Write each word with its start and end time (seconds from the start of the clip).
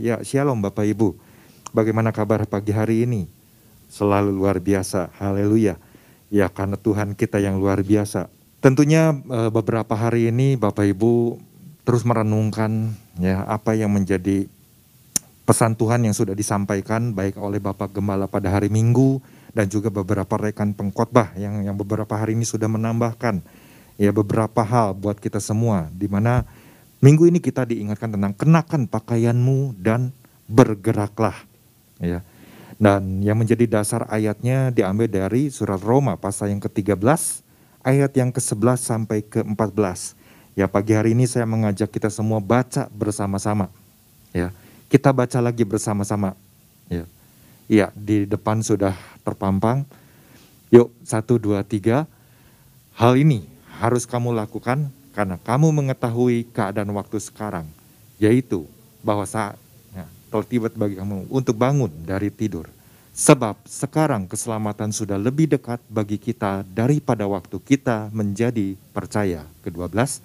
Ya, 0.00 0.16
shalom 0.24 0.64
Bapak 0.64 0.88
Ibu. 0.88 1.12
Bagaimana 1.76 2.08
kabar 2.08 2.48
pagi 2.48 2.72
hari 2.72 3.04
ini? 3.04 3.28
Selalu 3.92 4.32
luar 4.32 4.56
biasa. 4.56 5.12
Haleluya. 5.20 5.76
Ya, 6.32 6.48
karena 6.48 6.80
Tuhan 6.80 7.12
kita 7.12 7.36
yang 7.36 7.60
luar 7.60 7.84
biasa. 7.84 8.32
Tentunya 8.64 9.12
eh, 9.12 9.52
beberapa 9.52 9.92
hari 9.92 10.32
ini 10.32 10.56
Bapak 10.56 10.88
Ibu 10.88 11.36
terus 11.84 12.08
merenungkan 12.08 12.96
ya 13.20 13.44
apa 13.44 13.76
yang 13.76 13.92
menjadi 13.92 14.48
pesan 15.44 15.76
Tuhan 15.76 16.08
yang 16.08 16.16
sudah 16.16 16.32
disampaikan 16.32 17.12
baik 17.12 17.36
oleh 17.36 17.60
Bapak 17.60 17.92
Gembala 17.92 18.24
pada 18.24 18.48
hari 18.48 18.72
Minggu 18.72 19.20
dan 19.52 19.68
juga 19.68 19.92
beberapa 19.92 20.40
rekan 20.40 20.72
pengkhotbah 20.72 21.36
yang 21.36 21.60
yang 21.60 21.76
beberapa 21.76 22.16
hari 22.16 22.38
ini 22.38 22.48
sudah 22.48 22.70
menambahkan 22.72 23.44
ya 24.00 24.16
beberapa 24.16 24.64
hal 24.64 24.96
buat 24.96 25.18
kita 25.18 25.42
semua 25.42 25.90
di 25.92 26.06
mana 26.06 26.46
minggu 27.00 27.28
ini 27.28 27.40
kita 27.40 27.64
diingatkan 27.64 28.12
tentang 28.12 28.32
kenakan 28.36 28.88
pakaianmu 28.88 29.76
dan 29.80 30.12
bergeraklah 30.48 31.36
ya. 32.00 32.24
Dan 32.80 33.20
yang 33.20 33.36
menjadi 33.36 33.68
dasar 33.68 34.08
ayatnya 34.08 34.72
diambil 34.72 35.04
dari 35.04 35.52
surat 35.52 35.84
Roma 35.84 36.16
pasal 36.16 36.48
yang 36.48 36.64
ke-13 36.64 36.96
ayat 37.84 38.12
yang 38.16 38.32
ke-11 38.32 38.80
sampai 38.80 39.20
ke-14. 39.20 40.16
Ya 40.56 40.64
pagi 40.64 40.96
hari 40.96 41.12
ini 41.12 41.28
saya 41.28 41.44
mengajak 41.44 41.92
kita 41.92 42.08
semua 42.08 42.40
baca 42.40 42.88
bersama-sama. 42.88 43.68
Ya, 44.32 44.48
kita 44.88 45.12
baca 45.12 45.38
lagi 45.44 45.62
bersama-sama. 45.62 46.34
Ya. 46.90 47.04
Iya, 47.70 47.94
di 47.94 48.26
depan 48.26 48.64
sudah 48.64 48.98
terpampang. 49.22 49.86
Yuk, 50.74 50.90
satu, 51.06 51.38
dua, 51.38 51.62
tiga. 51.62 52.06
Hal 52.98 53.14
ini 53.14 53.46
harus 53.78 54.04
kamu 54.04 54.34
lakukan 54.34 54.90
karena 55.10 55.36
kamu 55.42 55.74
mengetahui 55.74 56.48
keadaan 56.54 56.90
waktu 56.94 57.18
sekarang, 57.18 57.66
yaitu 58.20 58.66
bahwa 59.00 59.26
saat 59.26 59.58
telah 60.30 60.46
tiba 60.46 60.70
bagi 60.70 60.94
kamu 60.94 61.26
untuk 61.26 61.58
bangun 61.58 61.90
dari 62.06 62.30
tidur. 62.30 62.70
Sebab 63.10 63.66
sekarang 63.66 64.30
keselamatan 64.30 64.94
sudah 64.94 65.18
lebih 65.18 65.50
dekat 65.50 65.82
bagi 65.90 66.16
kita 66.16 66.62
daripada 66.70 67.26
waktu 67.26 67.58
kita 67.58 68.08
menjadi 68.14 68.78
percaya. 68.94 69.42
Kedua 69.66 69.90
belas, 69.90 70.22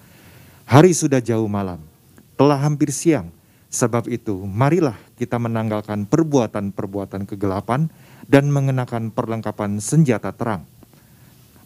hari 0.64 0.94
sudah 0.94 1.18
jauh 1.18 1.50
malam, 1.50 1.82
telah 2.38 2.56
hampir 2.56 2.94
siang. 2.94 3.28
Sebab 3.66 4.06
itu, 4.08 4.32
marilah 4.46 4.94
kita 5.18 5.36
menanggalkan 5.36 6.06
perbuatan-perbuatan 6.06 7.26
kegelapan 7.26 7.90
dan 8.30 8.48
mengenakan 8.48 9.10
perlengkapan 9.10 9.82
senjata 9.82 10.30
terang. 10.30 10.62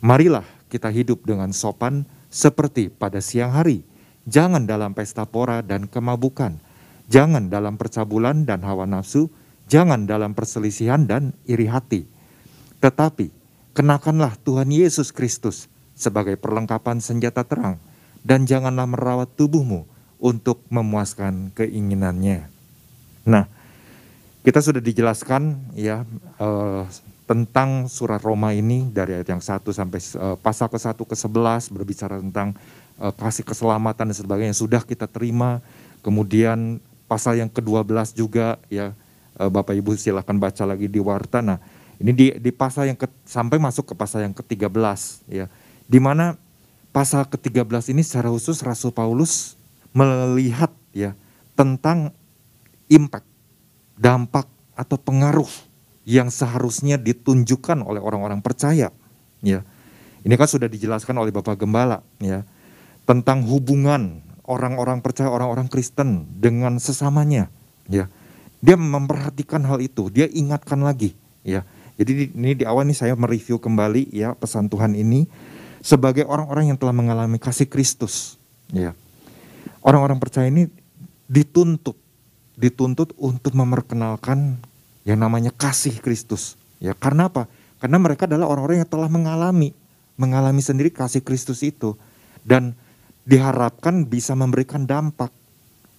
Marilah 0.00 0.48
kita 0.72 0.88
hidup 0.88 1.22
dengan 1.28 1.52
sopan 1.52 2.08
seperti 2.30 2.88
pada 2.88 3.18
siang 3.18 3.52
hari. 3.52 3.84
Jangan 4.24 4.64
dalam 4.64 4.94
pesta 4.94 5.26
pora 5.26 5.60
dan 5.60 5.90
kemabukan, 5.90 6.56
Jangan 7.10 7.50
dalam 7.50 7.74
percabulan 7.74 8.46
dan 8.46 8.62
hawa 8.62 8.86
nafsu, 8.86 9.34
jangan 9.66 10.06
dalam 10.06 10.30
perselisihan 10.30 11.02
dan 11.02 11.34
iri 11.42 11.66
hati. 11.66 12.06
Tetapi 12.78 13.34
kenakanlah 13.74 14.38
Tuhan 14.46 14.70
Yesus 14.70 15.10
Kristus 15.10 15.66
sebagai 15.98 16.38
perlengkapan 16.38 17.02
senjata 17.02 17.42
terang 17.42 17.82
dan 18.22 18.46
janganlah 18.46 18.86
merawat 18.86 19.34
tubuhmu 19.34 19.90
untuk 20.22 20.62
memuaskan 20.70 21.50
keinginannya. 21.58 22.46
Nah, 23.26 23.50
kita 24.46 24.62
sudah 24.62 24.78
dijelaskan 24.78 25.74
ya 25.74 26.06
uh, 26.38 26.86
tentang 27.30 27.86
surat 27.86 28.18
Roma 28.18 28.50
ini 28.50 28.90
dari 28.90 29.14
ayat 29.14 29.30
yang 29.30 29.38
1 29.38 29.62
sampai 29.62 30.02
uh, 30.18 30.34
pasal 30.42 30.66
ke-1 30.66 30.98
ke 30.98 31.14
11 31.14 31.70
berbicara 31.70 32.18
tentang 32.18 32.58
uh, 32.98 33.14
kasih 33.14 33.46
keselamatan 33.46 34.10
dan 34.10 34.16
sebagainya 34.18 34.58
sudah 34.58 34.82
kita 34.82 35.06
terima. 35.06 35.62
Kemudian 36.02 36.82
pasal 37.06 37.38
yang 37.38 37.46
ke-12 37.46 38.18
juga 38.18 38.58
ya 38.72 38.96
eh, 39.36 39.50
Bapak 39.52 39.76
Ibu 39.76 40.00
silahkan 40.00 40.32
baca 40.32 40.64
lagi 40.64 40.88
di 40.88 40.96
warta. 40.96 41.44
Nah, 41.44 41.60
ini 42.00 42.16
di, 42.16 42.26
di 42.40 42.48
pasal 42.48 42.88
yang 42.88 42.96
ke, 42.96 43.04
sampai 43.28 43.60
masuk 43.60 43.92
ke 43.92 43.94
pasal 43.94 44.24
yang 44.24 44.32
ke-13 44.32 44.72
ya. 45.28 45.46
Di 45.84 46.00
mana 46.00 46.40
pasal 46.88 47.28
ke-13 47.28 47.92
ini 47.92 48.00
secara 48.00 48.32
khusus 48.32 48.64
Rasul 48.64 48.96
Paulus 48.96 49.60
melihat 49.92 50.72
ya 50.96 51.12
tentang 51.52 52.16
impact, 52.88 53.28
dampak 54.00 54.48
atau 54.72 54.96
pengaruh 54.96 55.69
yang 56.08 56.32
seharusnya 56.32 56.96
ditunjukkan 56.96 57.84
oleh 57.84 58.00
orang-orang 58.00 58.40
percaya 58.40 58.90
ya. 59.44 59.60
Ini 60.20 60.34
kan 60.36 60.48
sudah 60.48 60.68
dijelaskan 60.68 61.16
oleh 61.16 61.32
Bapak 61.32 61.60
Gembala 61.60 62.04
ya 62.20 62.44
tentang 63.08 63.42
hubungan 63.48 64.20
orang-orang 64.50 64.98
percaya, 64.98 65.30
orang-orang 65.30 65.70
Kristen 65.70 66.26
dengan 66.38 66.82
sesamanya, 66.82 67.46
ya. 67.86 68.10
Dia 68.60 68.76
memperhatikan 68.76 69.64
hal 69.64 69.80
itu, 69.80 70.12
dia 70.12 70.28
ingatkan 70.28 70.82
lagi, 70.82 71.16
ya. 71.46 71.64
Jadi 71.96 72.34
ini 72.34 72.52
di 72.58 72.64
awal 72.66 72.88
ini 72.88 72.96
saya 72.96 73.12
mereview 73.14 73.60
kembali 73.60 74.08
ya 74.10 74.32
pesan 74.34 74.72
Tuhan 74.72 74.96
ini 74.96 75.28
sebagai 75.84 76.24
orang-orang 76.24 76.72
yang 76.72 76.78
telah 76.80 76.92
mengalami 76.92 77.38
kasih 77.38 77.70
Kristus, 77.70 78.36
ya. 78.74 78.92
Orang-orang 79.80 80.20
percaya 80.20 80.50
ini 80.50 80.68
dituntut, 81.30 81.96
dituntut 82.58 83.16
untuk 83.16 83.56
memperkenalkan 83.56 84.60
yang 85.10 85.18
namanya 85.18 85.50
kasih 85.50 85.98
Kristus, 85.98 86.54
ya. 86.78 86.94
Karena 86.94 87.26
apa? 87.26 87.50
Karena 87.82 87.98
mereka 87.98 88.30
adalah 88.30 88.46
orang-orang 88.46 88.86
yang 88.86 88.90
telah 88.90 89.10
mengalami, 89.10 89.74
mengalami 90.14 90.62
sendiri 90.62 90.94
kasih 90.94 91.18
Kristus 91.18 91.66
itu 91.66 91.98
dan 92.46 92.78
diharapkan 93.26 94.06
bisa 94.06 94.38
memberikan 94.38 94.86
dampak 94.86 95.34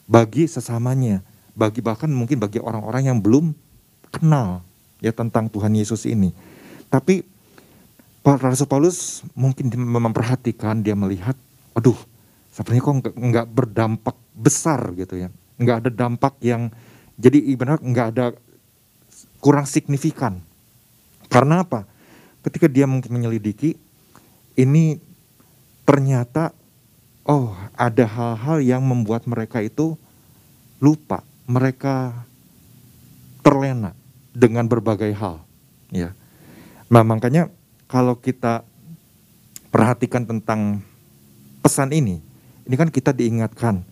bagi 0.08 0.48
sesamanya, 0.48 1.20
bagi 1.52 1.84
bahkan 1.84 2.08
mungkin 2.08 2.40
bagi 2.40 2.64
orang-orang 2.64 3.12
yang 3.12 3.20
belum 3.20 3.52
kenal 4.16 4.64
ya 5.04 5.12
tentang 5.12 5.52
Tuhan 5.52 5.76
Yesus 5.76 6.08
ini. 6.08 6.32
Tapi 6.88 7.28
Rasul 8.22 8.70
Paulus 8.70 9.26
mungkin 9.34 9.74
memperhatikan, 9.76 10.86
dia 10.86 10.94
melihat, 10.94 11.34
aduh, 11.74 11.98
sepertinya 12.54 13.02
kok 13.02 13.18
nggak, 13.18 13.48
berdampak 13.50 14.16
besar 14.38 14.94
gitu 14.94 15.18
ya, 15.18 15.34
nggak 15.58 15.78
ada 15.88 15.90
dampak 15.90 16.38
yang 16.40 16.70
jadi 17.18 17.38
ibarat 17.54 17.82
nggak 17.82 18.08
ada 18.14 18.26
kurang 19.42 19.66
signifikan. 19.66 20.40
Karena 21.28 21.66
apa? 21.66 21.90
Ketika 22.46 22.70
dia 22.70 22.86
mungkin 22.86 23.10
menyelidiki, 23.12 23.76
ini 24.56 25.02
ternyata 25.84 26.54
oh 27.26 27.54
ada 27.74 28.06
hal-hal 28.06 28.62
yang 28.62 28.82
membuat 28.86 29.26
mereka 29.26 29.62
itu 29.62 29.98
lupa, 30.82 31.26
mereka 31.46 32.14
terlena 33.42 33.94
dengan 34.32 34.66
berbagai 34.70 35.12
hal, 35.18 35.42
ya. 35.94 36.14
Nah 36.90 37.04
makanya 37.06 37.50
kalau 37.90 38.18
kita 38.18 38.66
perhatikan 39.70 40.26
tentang 40.26 40.82
pesan 41.62 41.94
ini, 41.94 42.22
ini 42.66 42.76
kan 42.78 42.90
kita 42.90 43.14
diingatkan 43.14 43.86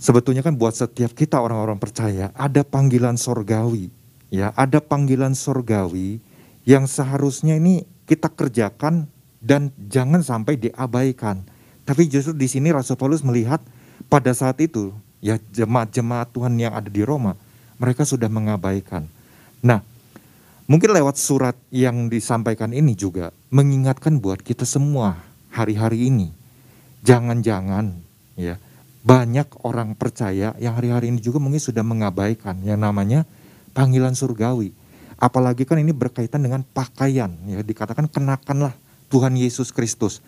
sebetulnya 0.00 0.40
kan 0.40 0.56
buat 0.56 0.72
setiap 0.72 1.12
kita 1.12 1.38
orang-orang 1.38 1.76
percaya 1.76 2.32
ada 2.34 2.64
panggilan 2.66 3.14
sorgawi, 3.20 3.92
ya 4.30 4.54
ada 4.54 4.78
panggilan 4.78 5.34
sorgawi 5.34 6.22
yang 6.64 6.86
seharusnya 6.86 7.58
ini 7.58 7.84
kita 8.06 8.30
kerjakan 8.30 9.10
dan 9.42 9.74
jangan 9.90 10.22
sampai 10.22 10.56
diabaikan. 10.56 11.42
Tapi 11.84 12.06
justru 12.06 12.36
di 12.36 12.46
sini 12.46 12.70
Rasul 12.70 12.94
Paulus 12.94 13.26
melihat 13.26 13.58
pada 14.06 14.30
saat 14.30 14.62
itu 14.62 14.94
ya 15.18 15.36
jemaat-jemaat 15.52 16.30
Tuhan 16.30 16.54
yang 16.56 16.72
ada 16.72 16.86
di 16.86 17.02
Roma, 17.02 17.34
mereka 17.80 18.06
sudah 18.06 18.30
mengabaikan. 18.30 19.08
Nah, 19.60 19.82
mungkin 20.70 20.94
lewat 20.94 21.18
surat 21.18 21.56
yang 21.74 22.06
disampaikan 22.06 22.70
ini 22.70 22.94
juga 22.94 23.34
mengingatkan 23.50 24.22
buat 24.22 24.40
kita 24.40 24.62
semua 24.64 25.18
hari-hari 25.50 26.08
ini. 26.12 26.30
Jangan-jangan 27.02 27.96
ya 28.36 28.60
banyak 29.00 29.48
orang 29.64 29.96
percaya 29.96 30.52
yang 30.60 30.76
hari-hari 30.76 31.08
ini 31.08 31.24
juga 31.24 31.40
mungkin 31.40 31.60
sudah 31.60 31.80
mengabaikan 31.80 32.60
yang 32.60 32.84
namanya 32.84 33.24
panggilan 33.80 34.12
surgawi. 34.12 34.76
Apalagi 35.16 35.64
kan 35.64 35.80
ini 35.80 35.96
berkaitan 35.96 36.44
dengan 36.44 36.60
pakaian 36.60 37.32
ya 37.48 37.64
dikatakan 37.64 38.12
kenakanlah 38.12 38.76
Tuhan 39.08 39.40
Yesus 39.40 39.72
Kristus. 39.72 40.20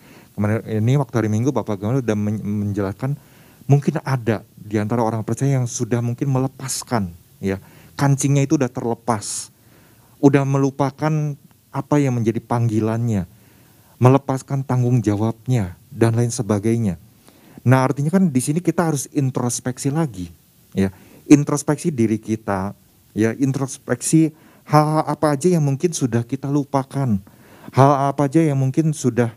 Ini 0.65 0.97
waktu 0.97 1.15
hari 1.21 1.29
Minggu 1.29 1.53
Bapak 1.53 1.77
Gamal 1.77 2.01
sudah 2.01 2.17
menjelaskan 2.17 3.21
mungkin 3.69 4.01
ada 4.01 4.41
di 4.57 4.81
antara 4.81 5.05
orang 5.05 5.21
percaya 5.21 5.61
yang 5.61 5.69
sudah 5.69 6.01
mungkin 6.01 6.33
melepaskan 6.33 7.13
ya 7.45 7.61
kancingnya 7.93 8.49
itu 8.49 8.57
udah 8.57 8.73
terlepas, 8.73 9.53
udah 10.25 10.49
melupakan 10.49 11.37
apa 11.73 11.97
yang 12.01 12.17
menjadi 12.17 12.41
panggilannya, 12.41 13.29
melepaskan 14.01 14.65
tanggung 14.65 15.05
jawabnya 15.05 15.77
dan 15.93 16.17
lain 16.17 16.33
sebagainya. 16.33 16.97
Nah 17.65 17.85
artinya 17.85 18.09
kan 18.09 18.33
di 18.33 18.41
sini 18.41 18.65
kita 18.65 18.93
harus 18.93 19.09
introspeksi 19.13 19.93
lagi, 19.93 20.33
ya 20.73 20.89
introspeksi 21.29 21.93
diri 21.93 22.17
kita, 22.17 22.75
ya 23.13 23.37
introspeksi 23.37 24.33
hal, 24.69 24.85
hal 24.85 25.03
apa 25.09 25.37
aja 25.37 25.53
yang 25.53 25.65
mungkin 25.65 25.93
sudah 25.93 26.25
kita 26.25 26.49
lupakan, 26.49 27.21
hal 27.73 27.93
apa 28.09 28.29
aja 28.29 28.41
yang 28.41 28.59
mungkin 28.59 28.93
sudah 28.93 29.33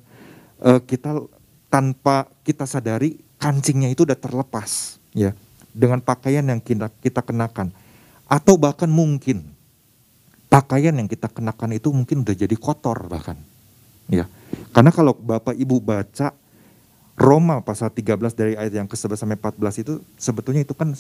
uh, 0.64 0.80
kita 0.84 1.24
tanpa 1.68 2.28
kita 2.48 2.64
sadari 2.64 3.20
kancingnya 3.36 3.92
itu 3.92 4.08
udah 4.08 4.16
terlepas 4.16 4.98
ya 5.12 5.36
dengan 5.76 6.00
pakaian 6.00 6.48
yang 6.48 6.64
kita, 6.64 6.88
kita 7.04 7.20
kenakan. 7.20 7.76
Atau 8.26 8.56
bahkan 8.56 8.88
mungkin 8.88 9.44
pakaian 10.48 10.96
yang 10.96 11.12
kita 11.12 11.28
kenakan 11.28 11.76
itu 11.76 11.92
mungkin 11.92 12.24
udah 12.24 12.34
jadi 12.34 12.56
kotor 12.56 13.12
bahkan. 13.12 13.36
Ya. 14.08 14.32
Karena 14.72 14.96
kalau 14.96 15.12
Bapak 15.14 15.54
Ibu 15.54 15.84
baca 15.84 16.32
Roma 17.16 17.60
pasal 17.60 17.92
13 17.92 18.36
dari 18.36 18.54
ayat 18.56 18.74
yang 18.76 18.88
ke-11 18.88 19.20
sampai 19.20 19.38
14 19.40 19.84
itu 19.84 19.94
sebetulnya 20.20 20.64
itu 20.64 20.76
kan 20.76 20.92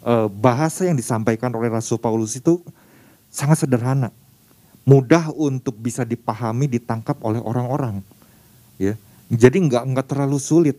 e, 0.00 0.14
bahasa 0.28 0.88
yang 0.88 0.96
disampaikan 0.96 1.52
oleh 1.52 1.70
Rasul 1.70 2.00
Paulus 2.00 2.36
itu 2.36 2.60
sangat 3.30 3.64
sederhana. 3.64 4.10
Mudah 4.88 5.30
untuk 5.36 5.76
bisa 5.76 6.02
dipahami, 6.02 6.66
ditangkap 6.66 7.20
oleh 7.22 7.38
orang-orang. 7.38 8.02
Ya. 8.80 8.96
Jadi 9.30 9.62
nggak 9.70 9.84
nggak 9.94 10.06
terlalu 10.10 10.40
sulit 10.40 10.76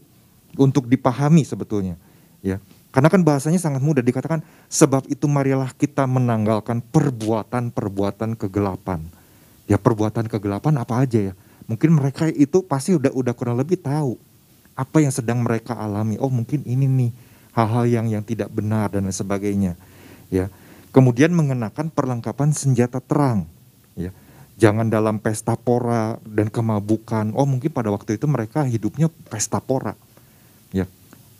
untuk 0.59 0.89
dipahami 0.89 1.47
sebetulnya. 1.47 1.95
Ya. 2.43 2.59
Karena 2.91 3.07
kan 3.07 3.23
bahasanya 3.23 3.55
sangat 3.55 3.79
mudah 3.79 4.03
dikatakan 4.03 4.43
sebab 4.67 5.07
itu 5.07 5.23
marilah 5.23 5.71
kita 5.71 6.03
menanggalkan 6.03 6.83
perbuatan-perbuatan 6.91 8.35
kegelapan. 8.35 8.99
Ya 9.63 9.79
perbuatan 9.79 10.27
kegelapan 10.27 10.75
apa 10.75 10.99
aja 10.99 11.31
ya? 11.31 11.33
Mungkin 11.71 11.95
mereka 11.95 12.27
itu 12.27 12.59
pasti 12.67 12.91
udah 12.99 13.15
udah 13.15 13.31
kurang 13.31 13.55
lebih 13.55 13.79
tahu 13.79 14.19
apa 14.75 14.99
yang 14.99 15.13
sedang 15.15 15.39
mereka 15.39 15.71
alami. 15.79 16.19
Oh 16.19 16.27
mungkin 16.27 16.67
ini 16.67 16.83
nih 16.83 17.11
hal-hal 17.55 17.85
yang 17.87 18.05
yang 18.07 18.23
tidak 18.23 18.51
benar 18.51 18.91
dan 18.91 19.07
lain 19.07 19.15
sebagainya. 19.15 19.73
Ya. 20.31 20.47
Kemudian 20.91 21.31
mengenakan 21.31 21.87
perlengkapan 21.91 22.51
senjata 22.51 22.99
terang. 22.99 23.47
Ya. 23.95 24.11
Jangan 24.59 24.91
dalam 24.91 25.17
pesta 25.17 25.57
pora 25.57 26.21
dan 26.27 26.51
kemabukan. 26.51 27.33
Oh 27.33 27.47
mungkin 27.47 27.71
pada 27.73 27.89
waktu 27.89 28.19
itu 28.19 28.29
mereka 28.29 28.61
hidupnya 28.67 29.09
pesta 29.29 29.57
pora. 29.57 29.97
Ya 30.69 30.85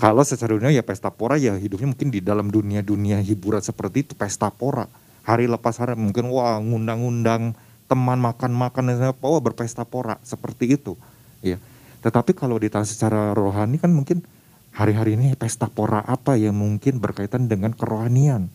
kalau 0.01 0.25
secara 0.25 0.57
dunia 0.57 0.73
ya 0.73 0.81
pesta 0.81 1.13
pora 1.13 1.37
ya 1.37 1.53
hidupnya 1.53 1.93
mungkin 1.93 2.09
di 2.09 2.25
dalam 2.25 2.49
dunia-dunia 2.49 3.21
hiburan 3.21 3.61
seperti 3.61 4.01
itu 4.01 4.17
pesta 4.17 4.49
pora. 4.49 4.89
Hari 5.21 5.45
lepas 5.45 5.77
hari 5.77 5.93
mungkin 5.93 6.33
wah 6.33 6.57
ngundang-ngundang 6.57 7.53
teman 7.85 8.17
makan-makan 8.17 8.97
dan 8.97 9.13
oh 9.13 9.37
berpesta 9.37 9.85
pora 9.85 10.17
seperti 10.25 10.73
itu. 10.73 10.97
Ya. 11.45 11.61
Tetapi 12.01 12.33
kalau 12.33 12.57
ditanya 12.57 12.89
secara 12.89 13.29
rohani 13.37 13.77
kan 13.77 13.93
mungkin 13.93 14.25
hari-hari 14.71 15.19
ini 15.19 15.35
pesta 15.35 15.67
pora 15.67 16.03
apa 16.03 16.35
yang 16.39 16.55
mungkin 16.55 16.97
berkaitan 16.97 17.47
dengan 17.47 17.75
kerohanian. 17.75 18.47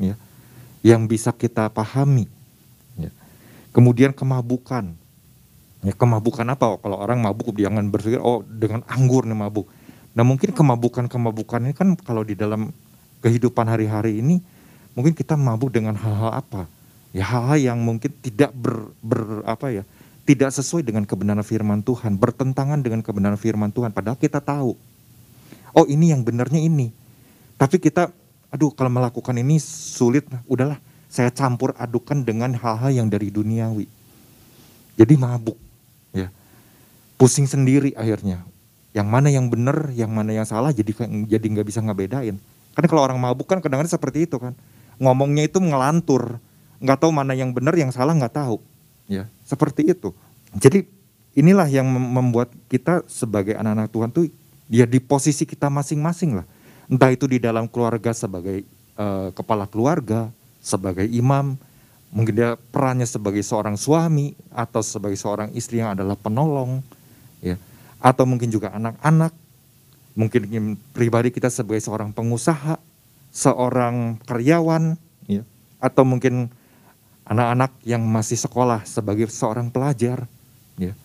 Ya. 0.00 0.16
Yang 0.80 1.02
bisa 1.06 1.30
kita 1.36 1.68
pahami. 1.68 2.28
Ya. 2.96 3.12
Kemudian 3.76 4.16
kemabukan. 4.16 4.96
Ya, 5.80 5.92
kemabukan 5.96 6.44
apa? 6.44 6.76
Kalau 6.76 6.96
orang 7.00 7.24
mabuk 7.24 7.56
jangan 7.56 7.88
berpikir 7.88 8.20
oh 8.20 8.44
dengan 8.44 8.84
anggur 8.84 9.24
nih 9.24 9.32
mabuk 9.32 9.64
Nah 10.10 10.24
mungkin 10.26 10.50
kemabukan-kemabukan 10.50 11.60
ini 11.70 11.74
kan 11.74 11.94
kalau 11.94 12.26
di 12.26 12.34
dalam 12.34 12.74
kehidupan 13.22 13.66
hari-hari 13.70 14.18
ini 14.18 14.42
mungkin 14.98 15.14
kita 15.14 15.38
mabuk 15.38 15.70
dengan 15.70 15.94
hal-hal 15.94 16.34
apa? 16.34 16.66
Ya 17.14 17.26
hal-hal 17.26 17.74
yang 17.74 17.78
mungkin 17.82 18.10
tidak 18.22 18.50
ber, 18.54 18.90
ber 19.02 19.42
apa 19.46 19.70
ya, 19.70 19.82
tidak 20.26 20.50
sesuai 20.54 20.82
dengan 20.82 21.06
kebenaran 21.06 21.46
firman 21.46 21.82
Tuhan, 21.82 22.18
bertentangan 22.18 22.82
dengan 22.82 23.02
kebenaran 23.02 23.38
firman 23.38 23.70
Tuhan. 23.70 23.90
Padahal 23.94 24.18
kita 24.18 24.38
tahu, 24.42 24.74
oh 25.74 25.86
ini 25.86 26.12
yang 26.14 26.22
benarnya 26.24 26.60
ini. 26.62 26.92
Tapi 27.60 27.76
kita, 27.76 28.08
aduh 28.48 28.72
kalau 28.72 28.88
melakukan 28.88 29.36
ini 29.36 29.60
sulit, 29.60 30.24
udahlah 30.48 30.80
saya 31.10 31.28
campur 31.34 31.74
adukan 31.76 32.22
dengan 32.22 32.54
hal-hal 32.54 32.90
yang 32.94 33.08
dari 33.10 33.28
duniawi. 33.28 33.86
Jadi 34.96 35.14
mabuk, 35.16 35.56
ya 36.12 36.28
pusing 37.20 37.44
sendiri 37.44 37.92
akhirnya 37.96 38.40
yang 38.90 39.06
mana 39.06 39.30
yang 39.30 39.46
benar, 39.46 39.92
yang 39.94 40.10
mana 40.10 40.34
yang 40.34 40.46
salah 40.48 40.74
jadi 40.74 40.90
jadi 41.28 41.46
nggak 41.46 41.66
bisa 41.66 41.78
ngebedain. 41.78 42.36
Karena 42.74 42.88
kalau 42.90 43.02
orang 43.06 43.18
mabuk 43.18 43.46
kan 43.46 43.62
kadang-kadang 43.62 43.92
seperti 43.92 44.26
itu 44.26 44.40
kan. 44.40 44.54
Ngomongnya 45.00 45.46
itu 45.46 45.62
ngelantur, 45.62 46.42
nggak 46.82 46.98
tahu 47.00 47.10
mana 47.14 47.32
yang 47.32 47.54
benar, 47.54 47.72
yang 47.78 47.94
salah 47.94 48.12
nggak 48.12 48.34
tahu. 48.34 48.58
Ya, 49.06 49.30
seperti 49.46 49.90
itu. 49.90 50.12
Jadi 50.58 50.86
inilah 51.38 51.70
yang 51.70 51.86
membuat 51.86 52.50
kita 52.66 53.06
sebagai 53.06 53.54
anak-anak 53.54 53.88
Tuhan 53.94 54.10
tuh 54.10 54.26
ya 54.70 54.86
di 54.86 55.02
posisi 55.02 55.42
kita 55.42 55.66
masing-masing 55.66 56.38
lah. 56.38 56.46
Entah 56.86 57.10
itu 57.10 57.26
di 57.26 57.42
dalam 57.42 57.66
keluarga 57.66 58.14
sebagai 58.14 58.62
uh, 58.94 59.34
kepala 59.34 59.66
keluarga, 59.66 60.30
sebagai 60.62 61.06
imam, 61.10 61.58
mungkin 62.10 62.34
dia 62.34 62.50
perannya 62.70 63.06
sebagai 63.06 63.42
seorang 63.42 63.74
suami 63.74 64.34
atau 64.50 64.82
sebagai 64.82 65.18
seorang 65.18 65.50
istri 65.54 65.82
yang 65.82 65.94
adalah 65.98 66.14
penolong, 66.14 66.82
ya. 67.42 67.58
Atau 68.00 68.26
mungkin 68.26 68.48
juga 68.50 68.72
anak-anak, 68.74 69.34
mungkin 70.18 70.74
pribadi 70.90 71.30
kita 71.30 71.50
sebagai 71.52 71.82
seorang 71.84 72.10
pengusaha, 72.10 72.78
seorang 73.30 74.18
karyawan, 74.26 74.98
ya, 75.30 75.46
atau 75.78 76.02
mungkin 76.02 76.50
anak-anak 77.22 77.70
yang 77.86 78.02
masih 78.02 78.34
sekolah 78.34 78.82
sebagai 78.82 79.30
seorang 79.30 79.70
pelajar, 79.70 80.26
ya, 80.74 80.96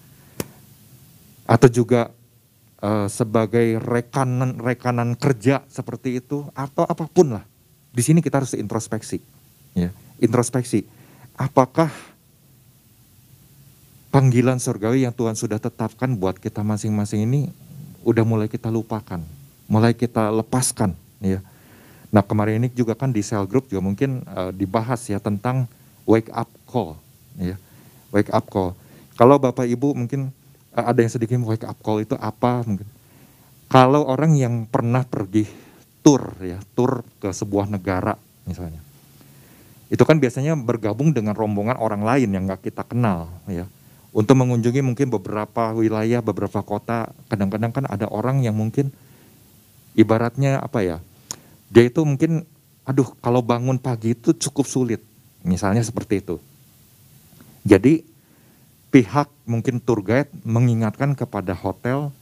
atau 1.45 1.69
juga 1.69 2.09
uh, 2.81 3.07
sebagai 3.12 3.80
rekanan 3.80 4.60
rekanan 4.60 5.13
kerja 5.16 5.63
seperti 5.69 6.19
itu, 6.24 6.48
atau 6.57 6.83
apa 6.88 7.06
pun 7.07 7.39
lah. 7.39 7.45
Di 7.95 8.04
sini 8.04 8.19
kita 8.19 8.44
harus 8.44 8.56
introspeksi, 8.56 9.24
ya, 9.75 9.92
introspeksi. 10.19 10.83
Apakah 11.36 11.92
panggilan 14.12 14.60
surgawi 14.60 15.04
yang 15.04 15.12
Tuhan 15.12 15.36
sudah 15.36 15.60
tetapkan 15.60 16.16
buat 16.16 16.39
kita 16.39 16.63
masing-masing 16.63 17.27
ini 17.27 17.51
udah 18.07 18.24
mulai 18.24 18.48
kita 18.48 18.72
lupakan, 18.72 19.19
mulai 19.68 19.92
kita 19.92 20.31
lepaskan 20.31 20.95
ya. 21.19 21.44
Nah 22.16 22.24
kemarin 22.24 22.63
ini 22.63 22.71
juga 22.71 22.95
kan 22.95 23.12
di 23.12 23.19
cell 23.19 23.44
group 23.44 23.68
juga 23.68 23.83
mungkin 23.83 24.24
uh, 24.31 24.56
dibahas 24.56 25.04
ya 25.12 25.19
tentang 25.19 25.68
wake 26.07 26.31
up 26.31 26.48
call 26.63 26.95
ya. 27.36 27.60
Wake 28.16 28.31
up 28.31 28.48
call. 28.48 28.71
Kalau 29.19 29.36
Bapak 29.36 29.68
Ibu 29.68 29.92
mungkin 29.92 30.31
ada 30.75 31.00
yang 31.00 31.12
sedikit 31.12 31.39
wake 31.48 31.63
up 31.63 31.80
call 31.80 32.04
itu 32.04 32.19
apa 32.19 32.60
mungkin. 32.68 32.88
Kalau 33.72 34.06
orang 34.06 34.36
yang 34.36 34.68
pernah 34.68 35.07
pergi 35.07 35.48
tour 36.04 36.36
ya, 36.44 36.60
tour 36.75 37.01
ke 37.24 37.31
sebuah 37.31 37.72
negara 37.72 38.13
misalnya. 38.44 38.83
Itu 39.88 40.04
kan 40.04 40.19
biasanya 40.19 40.60
bergabung 40.60 41.16
dengan 41.16 41.33
rombongan 41.33 41.80
orang 41.80 42.04
lain 42.04 42.30
yang 42.35 42.44
nggak 42.45 42.68
kita 42.68 42.83
kenal 42.83 43.31
ya 43.47 43.66
untuk 44.16 44.40
mengunjungi 44.40 44.80
mungkin 44.80 45.11
beberapa 45.11 45.76
wilayah, 45.76 46.23
beberapa 46.23 46.64
kota, 46.64 47.11
kadang-kadang 47.28 47.76
kan 47.76 47.83
ada 47.83 48.07
orang 48.07 48.40
yang 48.40 48.56
mungkin 48.56 48.95
ibaratnya 49.92 50.64
apa 50.64 50.88
ya, 50.88 50.97
dia 51.68 51.83
itu 51.83 51.99
mungkin, 52.07 52.47
aduh 52.88 53.11
kalau 53.19 53.44
bangun 53.44 53.76
pagi 53.76 54.16
itu 54.16 54.31
cukup 54.31 54.71
sulit, 54.71 55.04
misalnya 55.44 55.83
seperti 55.83 56.23
itu. 56.23 56.40
Jadi 57.68 58.07
pihak 58.95 59.28
mungkin 59.44 59.83
tour 59.83 59.99
guide 59.99 60.31
mengingatkan 60.47 61.19
kepada 61.19 61.52
hotel, 61.52 62.16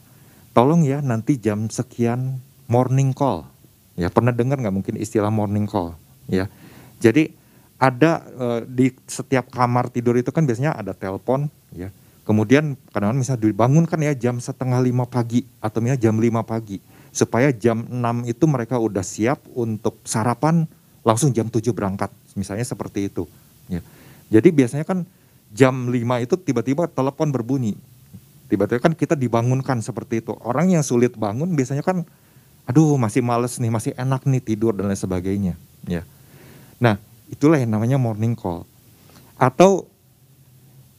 tolong 0.50 0.82
ya 0.82 0.98
nanti 0.98 1.38
jam 1.38 1.70
sekian 1.70 2.42
morning 2.66 3.14
call. 3.14 3.46
Ya 3.94 4.10
pernah 4.10 4.34
dengar 4.34 4.58
nggak 4.58 4.74
mungkin 4.74 4.98
istilah 4.98 5.30
morning 5.30 5.70
call? 5.70 5.94
Ya, 6.26 6.50
jadi 6.98 7.30
ada 7.78 8.26
uh, 8.34 8.60
di 8.66 8.90
setiap 9.06 9.54
kamar 9.54 9.86
tidur 9.86 10.18
itu 10.18 10.34
kan 10.34 10.42
biasanya 10.42 10.74
ada 10.74 10.90
telepon 10.90 11.46
ya. 11.70 11.94
Kemudian 12.26 12.74
kadang-kadang 12.90 13.22
misalnya 13.22 13.42
dibangunkan 13.46 14.00
ya 14.02 14.12
jam 14.18 14.42
setengah 14.42 14.82
lima 14.82 15.06
pagi 15.06 15.46
atau 15.62 15.78
misalnya 15.78 16.10
jam 16.10 16.18
lima 16.18 16.42
pagi 16.42 16.82
supaya 17.14 17.54
jam 17.54 17.86
6 17.86 18.26
itu 18.26 18.44
mereka 18.50 18.82
udah 18.82 19.06
siap 19.06 19.38
untuk 19.54 20.02
sarapan 20.02 20.66
langsung 21.06 21.30
jam 21.30 21.46
7 21.46 21.62
berangkat 21.70 22.10
misalnya 22.34 22.66
seperti 22.66 23.06
itu 23.06 23.30
ya. 23.70 23.78
Jadi 24.32 24.50
biasanya 24.50 24.82
kan 24.82 25.06
jam 25.54 25.88
5 25.88 25.94
itu 26.26 26.34
tiba-tiba 26.36 26.90
telepon 26.90 27.30
berbunyi. 27.30 27.78
Tiba-tiba 28.50 28.82
kan 28.82 28.92
kita 28.92 29.14
dibangunkan 29.14 29.80
seperti 29.80 30.20
itu. 30.20 30.34
Orang 30.42 30.74
yang 30.74 30.82
sulit 30.82 31.14
bangun 31.14 31.54
biasanya 31.54 31.86
kan 31.86 32.02
aduh 32.66 32.98
masih 32.98 33.22
males 33.22 33.56
nih, 33.62 33.70
masih 33.70 33.92
enak 33.94 34.26
nih 34.26 34.42
tidur 34.42 34.74
dan 34.74 34.90
lain 34.90 34.98
sebagainya 34.98 35.54
ya. 35.86 36.02
Nah, 36.82 36.98
itulah 37.30 37.56
yang 37.56 37.72
namanya 37.72 37.96
morning 37.96 38.34
call. 38.34 38.66
Atau 39.38 39.88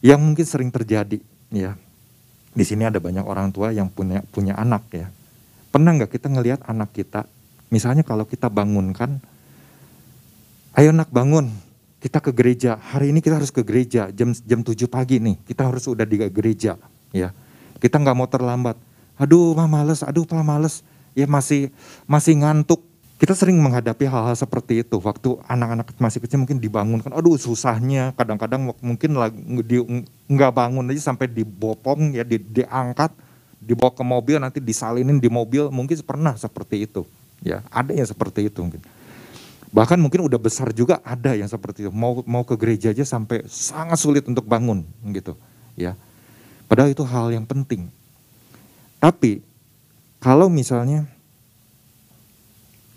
yang 0.06 0.22
mungkin 0.22 0.46
sering 0.46 0.70
terjadi 0.70 1.18
ya 1.50 1.74
di 2.56 2.64
sini 2.64 2.86
ada 2.86 3.02
banyak 3.02 3.26
orang 3.26 3.50
tua 3.52 3.74
yang 3.74 3.90
punya 3.90 4.22
punya 4.30 4.54
anak 4.54 4.86
ya 4.94 5.10
pernah 5.74 5.92
nggak 5.92 6.14
kita 6.14 6.30
ngelihat 6.30 6.60
anak 6.68 6.94
kita 6.94 7.26
misalnya 7.74 8.06
kalau 8.06 8.22
kita 8.22 8.46
bangunkan 8.46 9.18
ayo 10.78 10.94
nak 10.94 11.10
bangun 11.10 11.52
kita 12.06 12.22
ke 12.22 12.30
gereja. 12.30 12.78
Hari 12.78 13.10
ini 13.10 13.18
kita 13.18 13.42
harus 13.42 13.50
ke 13.50 13.66
gereja 13.66 14.14
jam 14.14 14.30
jam 14.30 14.62
7 14.62 14.86
pagi 14.86 15.18
nih. 15.18 15.34
Kita 15.42 15.66
harus 15.66 15.90
udah 15.90 16.06
di 16.06 16.22
gereja 16.30 16.78
ya. 17.10 17.34
Kita 17.82 17.98
nggak 17.98 18.14
mau 18.14 18.30
terlambat. 18.30 18.78
Aduh 19.18 19.58
mah 19.58 19.66
males 19.66 20.06
aduh 20.06 20.22
mah 20.30 20.46
males. 20.46 20.86
Ya 21.18 21.26
masih 21.26 21.74
masih 22.06 22.38
ngantuk. 22.38 22.78
Kita 23.18 23.34
sering 23.34 23.58
menghadapi 23.58 24.06
hal-hal 24.06 24.38
seperti 24.38 24.86
itu. 24.86 25.02
Waktu 25.02 25.42
anak-anak 25.50 25.98
masih 25.98 26.22
kecil 26.22 26.38
mungkin 26.38 26.62
dibangunkan. 26.62 27.10
Aduh 27.10 27.34
susahnya. 27.34 28.14
Kadang-kadang 28.14 28.70
mungkin 28.78 29.10
lagi 29.18 29.34
nggak 30.30 30.52
bangun 30.54 30.86
aja 30.94 31.10
sampai 31.10 31.26
dibopong 31.26 32.14
ya 32.14 32.22
di, 32.22 32.38
diangkat 32.38 33.10
dibawa 33.58 33.90
ke 33.90 34.06
mobil 34.06 34.38
nanti 34.38 34.62
disalinin 34.62 35.18
di 35.18 35.26
mobil. 35.26 35.74
Mungkin 35.74 35.98
pernah 36.06 36.38
seperti 36.38 36.86
itu 36.86 37.02
Ya, 37.44 37.60
ada 37.68 37.92
yang 37.92 38.08
seperti 38.08 38.48
itu 38.48 38.58
mungkin. 38.64 38.80
Bahkan 39.74 39.98
mungkin 39.98 40.22
udah 40.22 40.38
besar 40.38 40.70
juga 40.70 41.02
ada 41.02 41.34
yang 41.34 41.50
seperti 41.50 41.86
itu. 41.86 41.90
Mau 41.90 42.22
mau 42.22 42.46
ke 42.46 42.54
gereja 42.54 42.94
aja 42.94 43.02
sampai 43.02 43.42
sangat 43.50 43.98
sulit 43.98 44.22
untuk 44.30 44.46
bangun 44.46 44.86
gitu, 45.10 45.34
ya. 45.74 45.98
Padahal 46.70 46.94
itu 46.94 47.02
hal 47.02 47.34
yang 47.34 47.46
penting. 47.46 47.90
Tapi 49.02 49.42
kalau 50.22 50.46
misalnya 50.46 51.06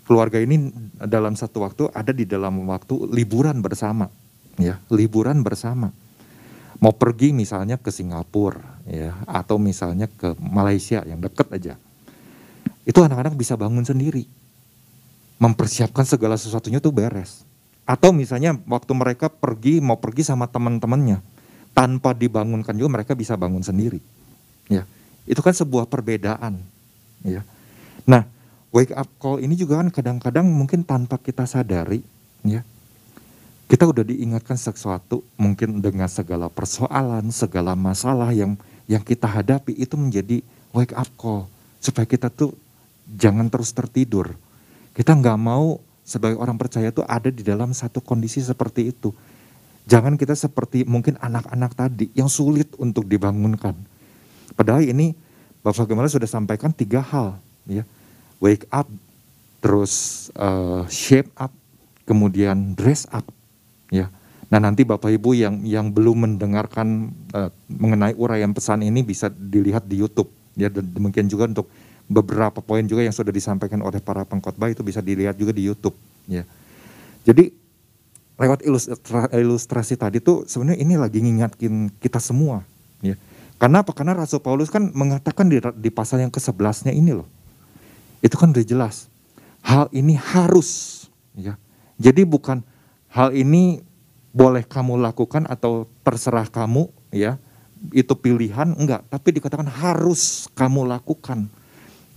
keluarga 0.06 0.42
ini 0.42 0.74
dalam 0.98 1.38
satu 1.38 1.62
waktu 1.62 1.86
ada 1.94 2.10
di 2.10 2.26
dalam 2.26 2.66
waktu 2.66 3.10
liburan 3.10 3.62
bersama, 3.62 4.10
ya, 4.58 4.78
liburan 4.90 5.42
bersama. 5.42 5.90
Mau 6.80 6.96
pergi 6.96 7.36
misalnya 7.36 7.76
ke 7.76 7.92
Singapura, 7.92 8.80
ya, 8.88 9.12
atau 9.28 9.60
misalnya 9.60 10.08
ke 10.08 10.32
Malaysia 10.40 11.04
yang 11.04 11.20
deket 11.20 11.46
aja. 11.52 11.74
Itu 12.88 13.04
anak-anak 13.04 13.36
bisa 13.36 13.52
bangun 13.52 13.84
sendiri 13.84 14.24
mempersiapkan 15.40 16.04
segala 16.04 16.36
sesuatunya 16.36 16.78
tuh 16.78 16.92
beres. 16.92 17.42
Atau 17.88 18.12
misalnya 18.12 18.54
waktu 18.68 18.92
mereka 18.92 19.26
pergi 19.32 19.80
mau 19.80 19.98
pergi 19.98 20.22
sama 20.22 20.46
teman-temannya 20.46 21.24
tanpa 21.72 22.12
dibangunkan 22.12 22.76
juga 22.76 23.00
mereka 23.00 23.16
bisa 23.16 23.34
bangun 23.34 23.64
sendiri. 23.64 23.98
Ya. 24.68 24.84
Itu 25.24 25.40
kan 25.40 25.56
sebuah 25.56 25.88
perbedaan, 25.88 26.60
ya. 27.24 27.42
Nah, 28.04 28.28
wake 28.70 28.94
up 28.94 29.08
call 29.18 29.42
ini 29.42 29.56
juga 29.56 29.80
kan 29.80 29.88
kadang-kadang 29.90 30.46
mungkin 30.46 30.84
tanpa 30.84 31.18
kita 31.18 31.48
sadari, 31.48 32.04
ya. 32.44 32.62
Kita 33.70 33.86
udah 33.86 34.02
diingatkan 34.02 34.58
sesuatu 34.58 35.22
mungkin 35.38 35.78
dengan 35.78 36.10
segala 36.10 36.50
persoalan, 36.50 37.30
segala 37.30 37.78
masalah 37.78 38.34
yang 38.34 38.58
yang 38.90 39.02
kita 39.06 39.30
hadapi 39.30 39.78
itu 39.78 39.94
menjadi 39.94 40.42
wake 40.74 40.94
up 40.98 41.06
call 41.14 41.46
supaya 41.78 42.02
kita 42.02 42.26
tuh 42.26 42.50
jangan 43.06 43.46
terus 43.46 43.70
tertidur 43.70 44.34
kita 44.94 45.14
nggak 45.14 45.38
mau 45.38 45.78
sebagai 46.02 46.42
orang 46.42 46.58
percaya 46.58 46.90
itu 46.90 47.06
ada 47.06 47.30
di 47.30 47.46
dalam 47.46 47.70
satu 47.70 48.02
kondisi 48.02 48.42
seperti 48.42 48.90
itu. 48.90 49.14
Jangan 49.86 50.18
kita 50.18 50.34
seperti 50.34 50.86
mungkin 50.86 51.18
anak-anak 51.18 51.74
tadi 51.74 52.10
yang 52.14 52.30
sulit 52.30 52.70
untuk 52.78 53.06
dibangunkan. 53.06 53.74
Padahal 54.54 54.86
ini 54.86 55.14
Bapak 55.60 55.86
Gemala 55.86 56.10
sudah 56.10 56.26
sampaikan 56.26 56.72
tiga 56.72 57.04
hal, 57.04 57.36
ya, 57.68 57.84
wake 58.40 58.64
up, 58.72 58.88
terus 59.60 60.26
uh, 60.34 60.88
shape 60.88 61.28
up, 61.36 61.52
kemudian 62.08 62.72
dress 62.72 63.04
up, 63.12 63.26
ya. 63.92 64.08
Nah 64.50 64.58
nanti 64.58 64.82
Bapak 64.82 65.14
Ibu 65.14 65.36
yang 65.36 65.62
yang 65.62 65.92
belum 65.92 66.26
mendengarkan 66.26 67.12
uh, 67.36 67.50
mengenai 67.70 68.16
uraian 68.16 68.50
pesan 68.50 68.82
ini 68.82 69.04
bisa 69.04 69.30
dilihat 69.30 69.84
di 69.84 70.00
YouTube, 70.00 70.32
ya. 70.56 70.72
Dan 70.72 70.90
demikian 70.90 71.28
juga 71.28 71.46
untuk 71.46 71.68
beberapa 72.10 72.58
poin 72.58 72.82
juga 72.82 73.06
yang 73.06 73.14
sudah 73.14 73.30
disampaikan 73.30 73.78
oleh 73.86 74.02
para 74.02 74.26
pengkhotbah 74.26 74.66
itu 74.74 74.82
bisa 74.82 74.98
dilihat 74.98 75.38
juga 75.38 75.54
di 75.54 75.62
YouTube 75.62 75.94
ya. 76.26 76.42
Jadi 77.22 77.54
lewat 78.34 78.66
ilustrasi, 78.66 79.30
ilustrasi 79.38 79.94
tadi 79.94 80.18
tuh 80.18 80.42
sebenarnya 80.50 80.82
ini 80.82 80.98
lagi 80.98 81.22
ngingatkin 81.22 81.94
kita 82.02 82.18
semua 82.18 82.66
ya. 82.98 83.14
Karena 83.62 83.86
apa? 83.86 83.94
Karena 83.94 84.18
Rasul 84.18 84.42
Paulus 84.42 84.72
kan 84.72 84.90
mengatakan 84.90 85.46
di, 85.46 85.62
di 85.78 85.90
pasal 85.92 86.24
yang 86.24 86.32
ke-11-nya 86.32 86.90
ini 86.90 87.14
loh. 87.14 87.28
Itu 88.24 88.40
kan 88.40 88.50
udah 88.50 88.64
jelas. 88.64 89.06
Hal 89.60 89.86
ini 89.92 90.16
harus 90.16 91.04
ya. 91.36 91.60
Jadi 92.00 92.24
bukan 92.24 92.64
hal 93.12 93.36
ini 93.36 93.84
boleh 94.32 94.64
kamu 94.64 94.98
lakukan 94.98 95.44
atau 95.46 95.86
terserah 96.02 96.48
kamu 96.48 96.88
ya. 97.12 97.36
Itu 97.92 98.16
pilihan 98.16 98.76
enggak, 98.76 99.04
tapi 99.08 99.36
dikatakan 99.36 99.68
harus 99.68 100.48
kamu 100.56 100.88
lakukan 100.88 101.48